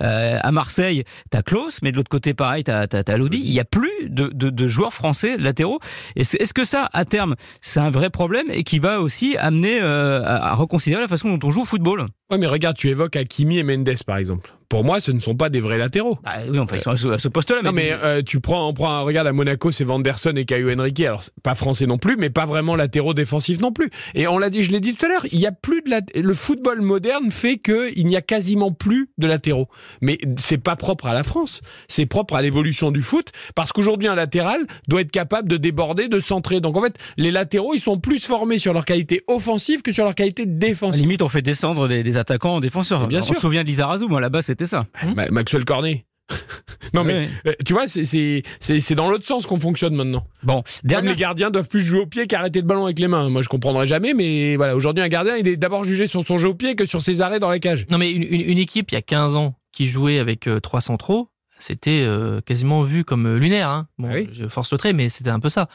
Euh, 0.01 0.39
à 0.41 0.51
Marseille, 0.51 1.03
t'as 1.29 1.41
Klaus, 1.41 1.79
mais 1.81 1.91
de 1.91 1.97
l'autre 1.97 2.09
côté, 2.09 2.33
pareil, 2.33 2.63
t'as 2.63 2.85
as, 2.91 3.17
Lodi. 3.17 3.37
Il 3.37 3.51
y 3.51 3.59
a 3.59 3.65
plus 3.65 3.91
de, 4.03 4.27
de, 4.33 4.49
de 4.49 4.67
joueurs 4.67 4.93
français 4.93 5.37
latéraux. 5.37 5.79
Est-ce 6.15 6.53
que 6.53 6.63
ça, 6.63 6.89
à 6.93 7.05
terme, 7.05 7.35
c'est 7.61 7.79
un 7.79 7.89
vrai 7.89 8.09
problème 8.09 8.47
et 8.49 8.63
qui 8.63 8.79
va 8.79 9.01
aussi 9.01 9.37
amener 9.37 9.79
euh, 9.81 10.23
à 10.23 10.53
reconsidérer 10.55 11.01
la 11.01 11.07
façon 11.07 11.35
dont 11.35 11.47
on 11.47 11.51
joue 11.51 11.61
au 11.61 11.65
football. 11.65 12.05
Ouais, 12.29 12.37
mais 12.37 12.47
regarde, 12.47 12.77
tu 12.77 12.89
évoques 12.89 13.15
Hakimi 13.15 13.59
et 13.59 13.63
Mendes 13.63 14.03
par 14.05 14.17
exemple 14.17 14.56
pour 14.69 14.83
moi, 14.83 14.99
ce 14.99 15.11
ne 15.11 15.19
sont 15.19 15.35
pas 15.35 15.49
des 15.49 15.59
vrais 15.59 15.77
latéraux. 15.77 16.17
Ah, 16.25 16.39
oui, 16.49 16.59
enfin, 16.59 16.75
ils 16.75 16.81
sont 16.81 17.11
à 17.11 17.19
ce, 17.19 17.27
poste-là. 17.27 17.61
Non, 17.63 17.71
mais 17.71 17.91
euh, 17.91 18.21
tu 18.21 18.39
prends, 18.39 18.67
on 18.67 18.73
prend, 18.73 19.03
regarde 19.03 19.27
à 19.27 19.33
Monaco, 19.33 19.71
c'est 19.71 19.83
Vanderson 19.83 20.33
et 20.35 20.45
Caio 20.45 20.69
Henrique. 20.69 20.99
Alors, 20.99 21.23
pas 21.43 21.55
français 21.55 21.85
non 21.85 21.97
plus, 21.97 22.17
mais 22.17 22.29
pas 22.29 22.45
vraiment 22.45 22.75
latéraux 22.75 23.13
défensifs 23.13 23.59
non 23.59 23.71
plus. 23.71 23.89
Et 24.13 24.27
on 24.27 24.37
l'a 24.37 24.49
dit, 24.49 24.63
je 24.63 24.71
l'ai 24.71 24.79
dit 24.79 24.95
tout 24.95 25.05
à 25.05 25.09
l'heure, 25.09 25.25
il 25.31 25.39
y 25.39 25.47
a 25.47 25.51
plus 25.51 25.81
de 25.81 25.89
la... 25.89 26.01
le 26.15 26.33
football 26.33 26.81
moderne 26.81 27.31
fait 27.31 27.57
que 27.57 27.91
il 27.95 28.07
n'y 28.07 28.15
a 28.15 28.21
quasiment 28.21 28.71
plus 28.71 29.09
de 29.17 29.27
latéraux. 29.27 29.67
Mais 30.01 30.17
c'est 30.37 30.57
pas 30.57 30.75
propre 30.75 31.07
à 31.07 31.13
la 31.13 31.23
France. 31.23 31.61
C'est 31.87 32.05
propre 32.05 32.35
à 32.35 32.41
l'évolution 32.41 32.91
du 32.91 33.01
foot 33.01 33.31
parce 33.55 33.71
qu'aujourd'hui, 33.71 34.07
un 34.07 34.15
latéral 34.15 34.65
doit 34.87 35.01
être 35.01 35.11
capable 35.11 35.47
de 35.47 35.57
déborder, 35.57 36.07
de 36.07 36.19
centrer. 36.19 36.59
Donc, 36.59 36.75
en 36.75 36.81
fait, 36.81 36.97
les 37.17 37.31
latéraux, 37.31 37.73
ils 37.73 37.79
sont 37.79 37.99
plus 37.99 38.25
formés 38.25 38.59
sur 38.59 38.73
leur 38.73 38.85
qualité 38.85 39.21
offensive 39.27 39.81
que 39.81 39.91
sur 39.91 40.03
leur 40.03 40.15
qualité 40.15 40.45
défensive. 40.45 41.01
À 41.01 41.05
limite, 41.05 41.21
on 41.21 41.29
fait 41.29 41.41
descendre 41.41 41.87
des, 41.87 42.17
attaquants 42.17 42.55
en 42.55 42.59
défenseurs. 42.59 43.07
bien 43.07 43.21
sûr. 43.21 43.31
On 43.31 43.35
se 43.35 43.41
souvient 43.41 43.63
d'Izarazou, 43.63 44.07
moi, 44.07 44.19
là-bas, 44.21 44.41
c'était 44.57 44.69
ça. 44.69 44.87
Maxwell 45.31 45.65
Cornet. 45.65 46.05
non 46.93 47.05
mais 47.05 47.29
euh, 47.45 47.53
tu 47.65 47.71
vois 47.71 47.87
c'est 47.87 48.95
dans 48.95 49.09
l'autre 49.09 49.25
sens 49.25 49.45
qu'on 49.45 49.59
fonctionne 49.59 49.95
maintenant. 49.95 50.25
Bon, 50.43 50.61
les 50.83 51.15
gardiens 51.15 51.51
doivent 51.51 51.69
plus 51.69 51.79
jouer 51.79 52.01
au 52.01 52.05
pied 52.05 52.27
qu'arrêter 52.27 52.59
le 52.59 52.67
ballon 52.67 52.83
avec 52.83 52.99
les 52.99 53.07
mains. 53.07 53.29
Moi 53.29 53.41
je 53.41 53.47
comprendrai 53.47 53.85
jamais 53.85 54.13
mais 54.13 54.57
voilà, 54.57 54.75
aujourd'hui 54.75 55.01
un 55.01 55.07
gardien, 55.07 55.37
il 55.37 55.47
est 55.47 55.55
d'abord 55.55 55.85
jugé 55.85 56.05
sur 56.05 56.27
son 56.27 56.37
jeu 56.37 56.49
au 56.49 56.53
pied 56.53 56.75
que 56.75 56.85
sur 56.85 57.01
ses 57.01 57.21
arrêts 57.21 57.39
dans 57.39 57.49
les 57.49 57.61
cages. 57.61 57.85
Non 57.89 57.97
mais 57.97 58.11
une, 58.11 58.57
équipe 58.57 58.91
il 58.91 58.95
y 58.95 58.97
a 58.97 59.01
15 59.01 59.37
ans 59.37 59.55
qui 59.71 59.87
jouait 59.87 60.19
avec 60.19 60.49
3 60.61 60.79
euh, 60.79 60.81
centraux, 60.81 61.29
c'était 61.59 62.03
euh, 62.05 62.41
quasiment 62.41 62.83
vu 62.83 63.03
comme 63.03 63.25
euh, 63.25 63.39
lunaire. 63.39 63.69
Hein. 63.69 63.87
Bon, 63.97 64.09
ah 64.11 64.29
je 64.31 64.47
force 64.47 64.71
le 64.71 64.77
trait, 64.77 64.93
mais 64.93 65.09
c'était 65.09 65.29
un 65.29 65.39
peu 65.39 65.49
ça. 65.49 65.67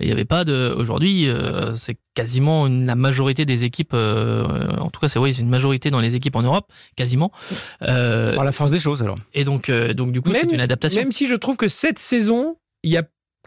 Il 0.00 0.06
n'y 0.06 0.12
avait 0.12 0.24
pas 0.24 0.44
de. 0.44 0.74
Aujourd'hui, 0.76 1.28
euh, 1.28 1.74
c'est 1.74 1.96
quasiment 2.14 2.66
la 2.66 2.94
majorité 2.94 3.44
des 3.44 3.64
équipes. 3.64 3.94
en 3.94 4.90
tout 4.90 5.00
cas, 5.00 5.08
c'est 5.08 5.18
oui, 5.18 5.34
c'est 5.34 5.42
une 5.42 5.48
majorité 5.48 5.90
dans 5.90 6.00
les 6.00 6.14
équipes 6.14 6.36
en 6.36 6.42
Europe, 6.42 6.72
quasiment. 6.96 7.32
Par 7.80 8.44
la 8.44 8.52
force 8.52 8.70
des 8.70 8.78
choses, 8.78 9.02
alors. 9.02 9.18
Et 9.32 9.44
donc, 9.44 9.70
donc 9.70 10.12
du 10.12 10.20
coup, 10.20 10.32
c'est 10.32 10.52
une 10.52 10.60
adaptation. 10.60 11.00
Même 11.00 11.12
si 11.12 11.26
je 11.26 11.34
trouve 11.34 11.56
que 11.56 11.68
cette 11.68 11.98
saison, 11.98 12.56
il 12.82 12.92
y 12.92 12.96
a 12.96 13.02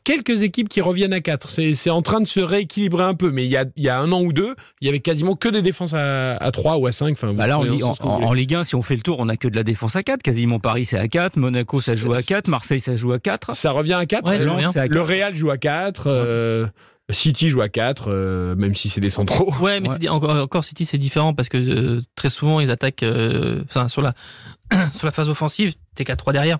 quelques 0.07 0.41
équipes 0.41 0.69
qui 0.69 0.79
reviennent 0.79 1.11
à 1.11 1.19
4. 1.19 1.49
C'est 1.49 1.89
en 1.89 2.01
train 2.01 2.21
de 2.21 2.27
se 2.27 2.39
rééquilibrer 2.39 3.03
un 3.03 3.13
peu, 3.13 3.29
mais 3.29 3.43
il 3.43 3.49
y, 3.49 3.57
a, 3.57 3.65
il 3.75 3.83
y 3.83 3.89
a 3.89 3.99
un 3.99 4.13
an 4.13 4.21
ou 4.21 4.31
deux, 4.31 4.55
il 4.79 4.85
y 4.85 4.89
avait 4.89 5.01
quasiment 5.01 5.35
que 5.35 5.49
des 5.49 5.61
défenses 5.61 5.93
à, 5.93 6.37
à 6.37 6.51
3 6.51 6.77
ou 6.77 6.87
à 6.87 6.93
5. 6.93 7.11
Enfin, 7.11 7.33
bah 7.33 7.45
là, 7.45 7.59
en, 7.59 7.63
en, 7.99 8.33
Ligue 8.33 8.55
1, 8.55 8.63
si 8.63 8.75
on 8.75 8.81
fait 8.81 8.95
le 8.95 9.01
tour, 9.01 9.17
on 9.19 9.27
a 9.27 9.35
que 9.35 9.49
de 9.49 9.55
la 9.57 9.63
défense 9.63 9.97
à 9.97 10.03
4. 10.03 10.23
Quasiment 10.23 10.61
Paris, 10.61 10.85
c'est 10.85 10.97
à 10.97 11.09
4. 11.09 11.35
Monaco, 11.35 11.79
ça 11.79 11.93
joue 11.97 12.13
à 12.13 12.23
4. 12.23 12.47
Marseille, 12.47 12.79
ça 12.79 12.95
joue 12.95 13.11
à 13.11 13.19
4. 13.19 13.53
Ça 13.53 13.71
revient 13.71 13.97
à 13.99 14.05
4. 14.05 14.31
le 14.31 15.01
Real 15.01 15.35
joue 15.35 15.51
à 15.51 15.57
4. 15.57 16.03
Euh, 16.07 16.67
City 17.09 17.49
joue 17.49 17.61
à 17.61 17.67
4, 17.67 18.05
euh, 18.07 18.55
même 18.55 18.75
si 18.75 18.87
c'est 18.87 19.01
des 19.01 19.09
centraux. 19.09 19.53
Ouais, 19.61 19.81
mais 19.81 20.07
Encore, 20.07 20.37
encore, 20.37 20.63
City, 20.63 20.85
c'est 20.85 20.97
différent 20.97 21.33
parce 21.33 21.49
que 21.49 21.57
euh, 21.57 22.01
très 22.15 22.29
souvent, 22.29 22.61
ils 22.61 22.71
attaquent 22.71 23.05
sur, 23.89 24.01
la, 24.01 24.13
sur 24.93 25.05
la 25.05 25.11
phase 25.11 25.29
offensive, 25.29 25.75
t'es 25.95 26.05
qu'à 26.05 26.15
3 26.15 26.31
derrière. 26.31 26.59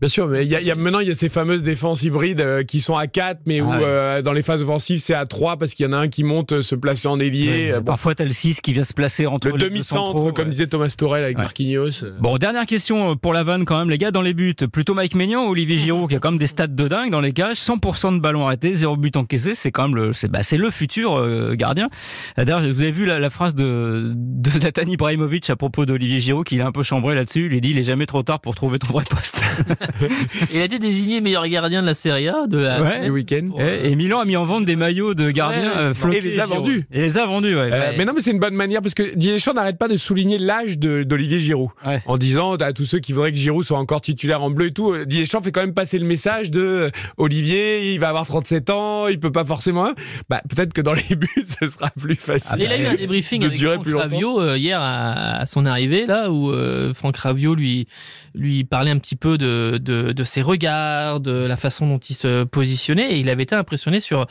Bien 0.00 0.08
sûr, 0.08 0.28
mais 0.28 0.46
y, 0.46 0.48
y, 0.48 0.70
a 0.70 0.74
maintenant 0.76 1.00
il 1.00 1.08
y 1.08 1.10
a 1.10 1.14
ces 1.14 1.28
fameuses 1.28 1.62
défenses 1.62 2.02
hybrides 2.02 2.40
euh, 2.40 2.62
qui 2.62 2.80
sont 2.80 2.96
à 2.96 3.06
4 3.06 3.40
mais 3.44 3.60
ah 3.60 3.64
où 3.64 3.72
euh, 3.72 4.22
dans 4.22 4.32
les 4.32 4.40
phases 4.40 4.62
offensives 4.62 5.00
c'est 5.00 5.12
à 5.12 5.26
3 5.26 5.58
parce 5.58 5.74
qu'il 5.74 5.84
y 5.84 5.88
en 5.90 5.92
a 5.92 5.98
un 5.98 6.08
qui 6.08 6.24
monte 6.24 6.52
euh, 6.52 6.62
se 6.62 6.74
placer 6.74 7.06
en 7.06 7.20
ailier. 7.20 7.74
bon. 7.76 7.82
Parfois 7.82 8.14
tu 8.14 8.22
as 8.22 8.24
le 8.24 8.32
6 8.32 8.62
qui 8.62 8.72
vient 8.72 8.84
se 8.84 8.94
placer 8.94 9.26
entre 9.26 9.48
le 9.48 9.58
demi-centre 9.58 10.30
comme 10.30 10.48
disait 10.48 10.68
Thomas 10.68 10.94
Torel 10.96 11.22
avec 11.22 11.36
Marquinhos. 11.36 11.90
Bon, 12.18 12.38
dernière 12.38 12.64
question 12.64 13.14
pour 13.14 13.34
la 13.34 13.42
vanne 13.42 13.66
quand 13.66 13.78
même 13.78 13.90
les 13.90 13.98
gars 13.98 14.10
dans 14.10 14.22
les 14.22 14.32
buts, 14.32 14.54
plutôt 14.72 14.94
Mike 14.94 15.14
Maignan 15.14 15.44
ou 15.44 15.50
Olivier 15.50 15.76
Giroud 15.76 16.08
qui 16.08 16.16
a 16.16 16.18
quand 16.18 16.30
même 16.30 16.38
des 16.38 16.46
stats 16.46 16.66
de 16.66 16.88
dingue 16.88 17.10
dans 17.10 17.20
les 17.20 17.34
cages, 17.34 17.58
100% 17.58 18.14
de 18.14 18.20
ballons 18.20 18.46
arrêtés, 18.46 18.72
0 18.72 18.96
but 18.96 19.18
encaissé, 19.18 19.54
c'est 19.54 19.70
quand 19.70 19.82
même 19.82 19.96
le 19.96 20.12
c'est 20.14 20.28
bah, 20.28 20.40
le 20.50 20.70
futur 20.70 21.54
gardien. 21.56 21.90
D'ailleurs, 22.38 22.60
vous 22.60 22.80
avez 22.80 22.90
vu 22.90 23.04
la, 23.04 23.18
la 23.18 23.28
phrase 23.28 23.54
de 23.54 24.14
de 24.14 24.50
Zlatan 24.50 24.86
Ibrahimovic 24.86 25.50
à 25.50 25.56
propos 25.56 25.84
d'Olivier 25.84 26.20
Giroud 26.20 26.46
qui 26.46 26.56
est 26.56 26.62
un 26.62 26.72
peu 26.72 26.82
chambré 26.82 27.14
là-dessus, 27.14 27.48
il 27.50 27.56
a 27.58 27.60
dit 27.60 27.70
il 27.70 27.78
est 27.78 27.84
jamais 27.84 28.06
trop 28.06 28.22
tard 28.22 28.40
pour 28.40 28.54
trouver 28.54 28.78
ton 28.78 28.88
vrai 28.88 29.04
poste. 29.04 29.40
été 30.54 30.78
désigné 30.78 31.20
meilleur 31.20 31.46
gardien 31.48 31.82
de 31.82 31.86
la 31.86 31.94
Serie 31.94 32.28
A 32.28 32.46
de 32.46 32.58
la 32.58 32.82
ouais, 32.82 33.10
week-end. 33.10 33.50
Et, 33.58 33.94
Milan 33.96 34.20
a 34.20 34.24
mis 34.24 34.36
en 34.36 34.44
vente 34.44 34.64
des 34.64 34.76
maillots 34.76 35.14
de 35.14 35.30
gardien 35.30 35.92
ouais, 35.92 36.16
et 36.16 36.20
les 36.20 36.40
a 36.40 36.46
vendus. 36.46 36.86
Et 36.92 37.00
les 37.00 37.18
a 37.18 37.26
vendus, 37.26 37.54
ouais. 37.54 37.70
Euh, 37.72 37.92
mais 37.96 38.04
non, 38.04 38.12
mais 38.14 38.20
c'est 38.20 38.30
une 38.30 38.38
bonne 38.38 38.54
manière 38.54 38.82
parce 38.82 38.94
que 38.94 39.02
Didier 39.14 39.34
Deschamps 39.34 39.54
n'arrête 39.54 39.78
pas 39.78 39.88
de 39.88 39.96
souligner 39.96 40.38
l'âge 40.38 40.78
d'Olivier 40.78 41.38
Giroud 41.38 41.70
en 42.06 42.16
disant 42.18 42.54
à 42.54 42.72
tous 42.72 42.84
ceux 42.84 42.98
qui 42.98 43.12
voudraient 43.12 43.32
que 43.32 43.38
Giroud 43.38 43.64
soit 43.64 43.78
encore 43.78 44.00
titulaire 44.00 44.42
en 44.42 44.50
bleu 44.50 44.66
et 44.66 44.72
tout. 44.72 44.92
Euh, 44.92 45.04
Didier 45.04 45.22
Deschamps 45.22 45.42
fait 45.42 45.52
quand 45.52 45.60
même 45.60 45.74
passer 45.74 45.98
le 45.98 46.06
message 46.06 46.50
de 46.50 46.60
euh, 46.60 46.90
Olivier, 47.16 47.92
il 47.92 48.00
va 48.00 48.08
avoir 48.08 48.26
37 48.26 48.70
ans, 48.70 49.08
il 49.08 49.18
peut 49.18 49.32
pas 49.32 49.44
forcément. 49.44 49.92
Bah 50.28 50.42
peut-être 50.48 50.72
que 50.72 50.80
dans 50.80 50.94
les 50.94 51.02
buts, 51.16 51.28
ce 51.60 51.66
sera 51.66 51.90
plus 51.90 52.14
facile. 52.14 52.62
il 52.62 52.72
a 52.72 52.78
eu 52.78 52.86
un 52.86 52.94
débriefing 52.94 53.44
avec 53.44 53.58
Franck 53.58 53.86
Ravio 53.86 54.54
hier 54.54 54.80
à, 54.80 55.44
son 55.46 55.66
arrivée 55.66 56.06
là 56.06 56.30
où 56.30 56.52
Franck 56.94 57.16
Ravio 57.16 57.54
lui 57.54 57.86
lui 58.34 58.64
parlait 58.64 58.90
un 58.90 58.98
petit 58.98 59.16
peu 59.16 59.38
de 59.38 59.79
de, 59.82 60.12
de 60.12 60.24
ses 60.24 60.42
regarde, 60.42 61.28
la 61.28 61.56
façon 61.56 61.86
dont 61.86 61.98
il 61.98 62.14
se 62.14 62.44
positionnait, 62.44 63.12
et 63.12 63.18
il 63.18 63.28
avait 63.28 63.42
été 63.42 63.54
impressionné 63.54 64.00
sur 64.00 64.26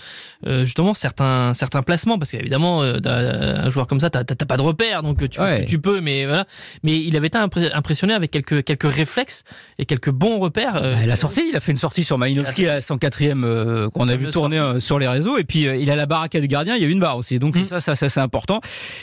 euh, 0.48 0.66
justement 0.66 0.94
certains 0.94 1.54
certains 1.54 1.84
placements, 1.84 2.18
parce 2.18 2.32
qu'évidemment 2.32 2.84
euh, 2.84 3.00
un 3.06 3.70
joueur 3.70 3.88
comme 3.88 4.00
ça, 4.00 4.10
t'as 4.10 4.24
pas 4.24 4.58
de 4.58 4.62
repère, 4.62 5.04
donc 5.04 5.18
tu 5.30 5.40
fais 5.40 5.48
ce 5.48 5.62
que 5.62 5.70
tu 5.70 5.80
peux, 5.80 6.02
mais 6.02 6.26
voilà. 6.26 6.46
Mais 6.84 7.00
il 7.00 7.16
avait 7.16 7.28
été 7.28 7.38
impressionné 7.38 8.14
avec 8.14 8.32
quelques 8.32 8.64
quelques 8.64 8.92
réflexes 8.92 9.44
et 9.78 9.86
quelques 9.86 10.12
bons 10.12 10.40
repères. 10.40 10.82
Euh, 10.82 10.96
bah, 10.96 11.06
la 11.06 11.16
sortie, 11.16 11.44
il 11.50 11.56
a 11.56 11.60
fait 11.60 11.72
une 11.72 11.78
sortie 11.78 12.04
sur 12.04 12.18
Malinowski 12.18 12.68
à 12.68 12.80
104e 12.80 13.90
qu'on 13.90 14.08
a 14.08 14.16
vu 14.16 14.28
tourner 14.28 14.80
sur 14.80 15.00
les 15.00 15.08
réseaux, 15.08 15.38
et 15.38 15.44
puis 15.44 15.62
il 15.62 15.90
a 15.92 15.96
la 15.96 16.06
barre 16.06 16.24
à 16.24 16.28
gardien, 16.28 16.76
il 16.76 16.82
y 16.82 16.86
a 16.86 16.88
une 16.88 17.00
barre 17.00 17.18
aussi, 17.18 17.40
donc 17.40 17.56
mm. 17.56 17.66
ça, 17.66 17.80
ça, 17.80 17.96
ça 17.96 18.10
c'est 18.10 18.20
important. 18.20 18.62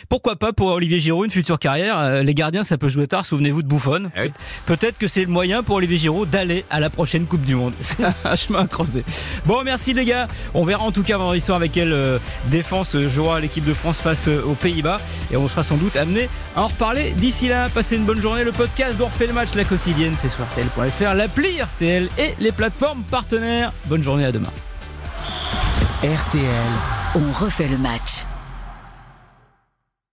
Pourquoi 0.09 0.37
pas 0.37 0.52
pour 0.52 0.68
Olivier 0.68 0.98
Giroud 0.98 1.26
une 1.26 1.30
future 1.30 1.59
carrière 1.59 2.22
Les 2.22 2.35
gardiens, 2.35 2.62
ça 2.62 2.78
peut 2.78 2.88
jouer 2.88 3.06
tard. 3.06 3.26
Souvenez-vous 3.26 3.62
de 3.62 3.68
Bouffon. 3.68 4.11
Ah 4.14 4.22
Peut-être 4.66 4.98
que 4.98 5.09
c'est 5.09 5.22
le 5.22 5.30
moyen 5.30 5.62
pour 5.62 5.76
Olivier 5.76 5.98
Giroud 5.98 6.28
d'aller 6.37 6.66
à 6.68 6.81
la 6.81 6.90
prochaine 6.90 7.25
Coupe 7.25 7.46
du 7.46 7.55
Monde. 7.55 7.72
C'est 7.81 8.05
un 8.05 8.37
chemin 8.37 8.64
à 8.64 8.66
creuser. 8.66 9.05
Bon, 9.46 9.62
merci 9.64 9.94
les 9.94 10.05
gars. 10.05 10.29
On 10.53 10.66
verra 10.66 10.85
en 10.85 10.92
tout 10.92 11.03
cas 11.03 11.16
vendredi 11.16 11.40
soir 11.40 11.57
avec 11.57 11.72
quelle 11.72 11.94
euh, 11.94 12.18
défense 12.46 12.94
jouera 13.09 13.40
l'équipe 13.40 13.64
de 13.64 13.72
France 13.72 13.96
face 13.96 14.29
euh, 14.29 14.42
aux 14.42 14.53
Pays-Bas. 14.53 14.99
Et 15.33 15.38
on 15.38 15.49
sera 15.49 15.62
sans 15.62 15.79
doute 15.79 15.96
amené 15.96 16.29
à 16.55 16.64
en 16.64 16.66
reparler. 16.66 17.12
D'ici 17.12 17.49
là, 17.49 17.70
passez 17.70 17.96
une 17.96 18.05
bonne 18.05 18.20
journée. 18.20 18.44
Le 18.44 18.53
podcast 18.53 18.99
d'On 18.99 19.07
refait 19.07 19.27
le 19.27 19.33
match, 19.33 19.55
la 19.55 19.64
quotidienne, 19.64 20.12
c'est 20.20 20.29
sur 20.29 20.44
RTL.fr, 20.44 21.14
l'appli 21.14 21.62
RTL 21.62 22.11
et 22.18 22.35
les 22.38 22.53
plateformes 22.53 23.03
partenaires. 23.11 23.72
Bonne 23.87 24.03
journée 24.03 24.27
à 24.27 24.33
demain. 24.33 24.53
RTL, 26.03 26.72
on 27.14 27.33
refait 27.33 27.68
le 27.68 27.79
match. 27.79 28.27